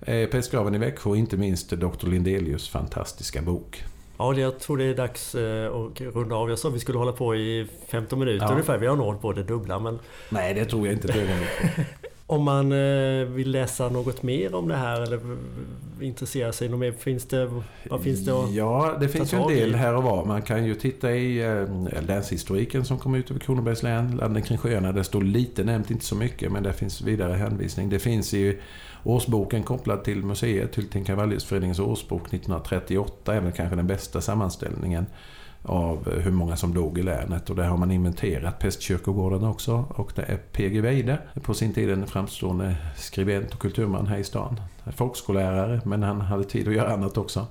Eh, 0.02 0.30
pestgraven 0.30 0.76
i 0.76 0.78
Växjö 0.78 1.10
och 1.10 1.17
inte 1.17 1.38
minst 1.38 1.69
Dr. 1.69 2.08
Lindelius 2.08 2.69
fantastiska 2.69 3.41
bok. 3.41 3.84
Ja, 4.17 4.34
jag 4.34 4.60
tror 4.60 4.78
det 4.78 4.84
är 4.84 4.95
dags 4.95 5.36
eh, 5.36 5.76
att 5.76 6.02
runda 6.02 6.36
av. 6.36 6.49
Jag 6.49 6.60
sa 6.60 6.67
att 6.67 6.76
vi 6.76 6.80
skulle 6.80 6.97
hålla 6.97 7.12
på 7.12 7.36
i 7.36 7.67
15 7.88 8.19
minuter 8.19 8.45
ja. 8.45 8.52
ungefär. 8.52 8.78
Vi 8.78 8.88
har 8.88 8.95
nått 8.95 9.21
på 9.21 9.34
det 9.34 9.43
dubbla 9.43 9.80
men... 9.80 9.99
Nej, 10.30 10.54
det 10.54 10.65
tror 10.65 10.88
jag 10.88 10.93
inte 10.93 11.38
Om 12.28 12.43
man 12.43 12.71
eh, 12.71 13.26
vill 13.26 13.52
läsa 13.52 13.89
något 13.89 14.23
mer 14.23 14.56
om 14.56 14.67
det 14.67 14.76
här 14.76 15.02
eller 15.02 15.19
intressera 16.01 16.51
sig 16.51 16.69
något 16.69 16.79
mer, 16.79 16.91
finns 16.91 17.25
det, 17.25 17.62
vad 17.89 18.01
finns 18.01 18.25
det 18.25 18.32
att 18.32 18.53
Ja, 18.53 18.97
det 18.99 19.08
finns 19.08 19.34
ju 19.34 19.38
en 19.38 19.47
del 19.47 19.75
här 19.75 19.95
och 19.95 20.03
var. 20.03 20.25
Man 20.25 20.41
kan 20.41 20.65
ju 20.65 20.75
titta 20.75 21.12
i 21.12 21.43
eh, 21.43 22.01
länshistoriken 22.08 22.86
som 22.86 22.97
kom 22.97 23.15
ut 23.15 23.32
över 23.32 23.39
Kronobergs 23.39 23.84
län, 23.84 24.15
landet 24.15 24.45
kring 24.45 24.58
sjöarna. 24.58 24.91
Det 24.91 25.03
står 25.03 25.21
lite 25.21 25.63
nämnt, 25.63 25.91
inte 25.91 26.06
så 26.06 26.15
mycket, 26.15 26.51
men 26.51 26.63
det 26.63 26.73
finns 26.73 27.01
vidare 27.01 27.34
hänvisning. 27.34 27.89
Det 27.89 27.99
finns 27.99 28.34
i 28.34 28.60
årsboken 29.03 29.63
kopplad 29.63 30.03
till 30.03 30.23
museet, 30.23 30.71
till 30.71 30.89
Tinkavalliusföreningens 30.89 31.79
årsbok 31.79 32.21
1938, 32.21 33.36
är 33.36 33.41
väl 33.41 33.51
kanske 33.51 33.75
den 33.75 33.88
bästa 33.88 34.21
sammanställningen 34.21 35.06
av 35.63 36.19
hur 36.19 36.32
många 36.32 36.56
som 36.56 36.73
dog 36.73 36.97
i 36.97 37.03
länet. 37.03 37.49
Och 37.49 37.56
där 37.56 37.63
har 37.63 37.77
man 37.77 37.91
inventerat 37.91 38.60
pestkyrkogården 38.60 39.43
också. 39.43 39.86
Och 39.89 40.12
det 40.15 40.21
är 40.21 40.38
P.G. 40.38 40.82
Weide, 40.82 41.17
på 41.41 41.53
sin 41.53 41.73
tid 41.73 41.89
en 41.89 42.08
framstående 42.08 42.75
skribent 42.97 43.53
och 43.53 43.60
kulturman 43.60 44.08
här 44.08 44.17
i 44.17 44.23
stan. 44.23 44.60
Folkskollärare, 44.91 45.82
men 45.86 46.04
han 46.04 46.22
hade 46.22 46.43
tid 46.43 46.67
att 46.67 46.74
göra 46.74 46.93
annat 46.93 47.17
också. 47.17 47.48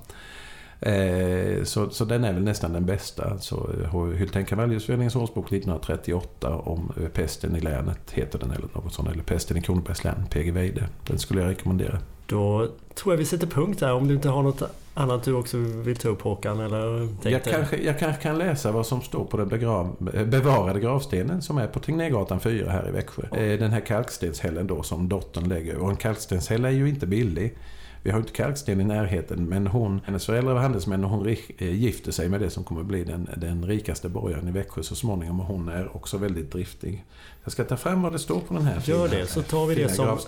Eh, 0.85 1.63
så, 1.63 1.89
så 1.89 2.05
den 2.05 2.23
är 2.23 2.33
väl 2.33 2.43
nästan 2.43 2.73
den 2.73 2.85
bästa. 2.85 3.37
Så 3.39 3.69
eh, 3.83 4.07
Hylten 4.07 4.45
Cavalliusföreningens 4.45 5.15
årsbok 5.15 5.45
1938 5.45 6.55
om 6.55 6.91
eh, 7.01 7.07
pesten 7.07 7.55
i 7.55 7.59
länet 7.59 8.11
heter 8.11 8.39
den 8.39 8.51
eller 8.51 8.67
något 8.73 8.93
sånt. 8.93 9.09
Eller 9.09 9.23
pesten 9.23 9.57
i 9.57 9.61
Kronobergs 9.61 10.03
län, 10.03 10.25
P.G. 10.29 10.51
Weide. 10.51 10.89
Den 11.07 11.19
skulle 11.19 11.41
jag 11.41 11.49
rekommendera. 11.49 11.99
Då 12.25 12.67
tror 12.95 13.13
jag 13.13 13.17
vi 13.17 13.25
sätter 13.25 13.47
punkt 13.47 13.79
där. 13.79 13.93
Om 13.93 14.07
du 14.07 14.13
inte 14.13 14.29
har 14.29 14.43
något 14.43 14.61
annat 14.93 15.23
du 15.23 15.33
också 15.33 15.57
vill 15.57 15.95
ta 15.95 16.09
upp 16.09 16.21
Håkan? 16.21 16.59
Eller 16.59 17.09
jag, 17.23 17.43
kanske, 17.43 17.77
jag 17.77 17.99
kanske 17.99 18.21
kan 18.21 18.37
läsa 18.37 18.71
vad 18.71 18.85
som 18.85 19.01
står 19.01 19.25
på 19.25 19.37
den 19.37 19.47
begrav, 19.47 19.95
bevarade 20.25 20.79
gravstenen 20.79 21.41
som 21.41 21.57
är 21.57 21.67
på 21.67 21.79
Tegnérgatan 21.79 22.39
4 22.39 22.71
här 22.71 22.89
i 22.89 22.91
Växjö. 22.91 23.21
Oh. 23.31 23.59
Den 23.59 23.71
här 23.71 23.79
kalkstenshällen 23.79 24.67
då 24.67 24.83
som 24.83 25.09
dottern 25.09 25.49
lägger. 25.49 25.77
Och 25.77 25.89
en 25.89 25.95
kalkstenshäll 25.95 26.65
är 26.65 26.69
ju 26.69 26.89
inte 26.89 27.07
billig. 27.07 27.55
Vi 28.03 28.11
har 28.11 28.19
inte 28.19 28.31
kalksten 28.31 28.81
i 28.81 28.83
närheten 28.83 29.45
men 29.45 29.67
hon, 29.67 30.01
hennes 30.05 30.25
föräldrar 30.25 30.53
var 30.53 30.61
handelsmän 30.61 31.03
och 31.03 31.09
hon 31.09 31.27
eh, 31.27 31.35
gifter 31.57 32.11
sig 32.11 32.29
med 32.29 32.39
det 32.39 32.49
som 32.49 32.63
kommer 32.63 32.83
bli 32.83 33.03
den, 33.03 33.29
den 33.37 33.65
rikaste 33.65 34.09
borgaren 34.09 34.47
i 34.47 34.51
Växjö 34.51 34.83
så 34.83 34.95
småningom 34.95 35.39
och 35.39 35.45
hon 35.45 35.69
är 35.69 35.95
också 35.95 36.17
väldigt 36.17 36.51
driftig. 36.51 37.05
Jag 37.43 37.51
ska 37.51 37.63
ta 37.63 37.77
fram 37.77 38.01
vad 38.01 38.11
det 38.11 38.19
står 38.19 38.39
på 38.39 38.53
den 38.53 38.65
här 38.65 38.81
Gör 38.85 39.07
det, 39.07 39.27
så 39.27 39.41
tar 39.41 39.65
vi 39.65 39.75
det, 39.75 39.89
som, 39.89 40.19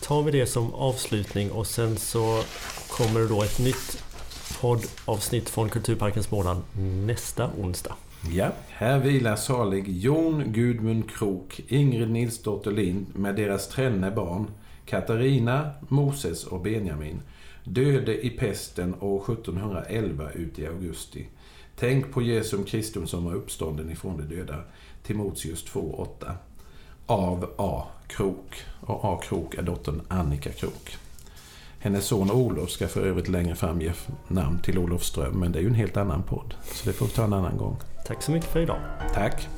tar 0.00 0.22
vi 0.22 0.30
det 0.30 0.46
som 0.46 0.74
avslutning 0.74 1.50
och 1.50 1.66
sen 1.66 1.96
så 1.96 2.42
kommer 2.88 3.20
det 3.20 3.28
då 3.28 3.42
ett 3.42 3.58
nytt 3.58 4.04
poddavsnitt 4.62 5.48
från 5.48 5.68
Kulturparken 5.68 6.22
Småland 6.22 6.62
nästa 7.06 7.50
onsdag. 7.58 7.94
Ja, 8.30 8.52
här 8.68 8.98
vilar 8.98 9.36
salig 9.36 9.88
Jon 9.88 10.52
Gudmund 10.52 11.10
Krok, 11.10 11.60
Ingrid 11.68 12.10
Nilsdotter 12.10 12.70
Lind 12.70 13.06
med 13.14 13.36
deras 13.36 13.68
tränne 13.68 14.10
barn 14.10 14.50
Katarina, 14.86 15.70
Moses 15.88 16.44
och 16.44 16.60
Benjamin 16.60 17.20
döde 17.64 18.26
i 18.26 18.30
pesten 18.30 18.94
år 19.00 19.22
1711 19.32 20.30
ut 20.30 20.58
i 20.58 20.66
augusti. 20.66 21.26
Tänk 21.76 22.12
på 22.12 22.22
Jesum 22.22 22.64
Kristum 22.64 23.06
som 23.06 23.24
var 23.24 23.34
uppstånden 23.34 23.90
ifrån 23.90 24.16
de 24.16 24.36
döda. 24.36 24.58
Timoteus 25.02 25.66
2.8. 25.66 26.34
Av 27.06 27.50
A. 27.58 27.82
Krok. 28.06 28.54
Och 28.80 29.04
A. 29.04 29.20
Krok 29.22 29.54
är 29.54 29.62
dottern 29.62 30.00
Annika 30.08 30.50
Krok. 30.50 30.96
Hennes 31.82 32.04
son 32.04 32.30
Olof 32.30 32.70
ska 32.70 32.88
för 32.88 33.06
övrigt 33.06 33.28
längre 33.28 33.54
fram 33.54 33.80
ge 33.80 33.92
namn 34.28 34.58
till 34.58 34.78
Olof 34.78 35.04
Ström, 35.04 35.40
men 35.40 35.52
det 35.52 35.58
är 35.58 35.62
ju 35.62 35.68
en 35.68 35.74
helt 35.74 35.96
annan 35.96 36.22
podd. 36.22 36.54
Så 36.72 36.86
det 36.86 36.92
får 36.92 37.06
vi 37.06 37.12
ta 37.12 37.24
en 37.24 37.32
annan 37.32 37.56
gång. 37.56 37.76
Tack 38.06 38.22
så 38.22 38.32
mycket 38.32 38.48
för 38.48 38.60
idag. 38.60 38.80
Tack. 39.14 39.48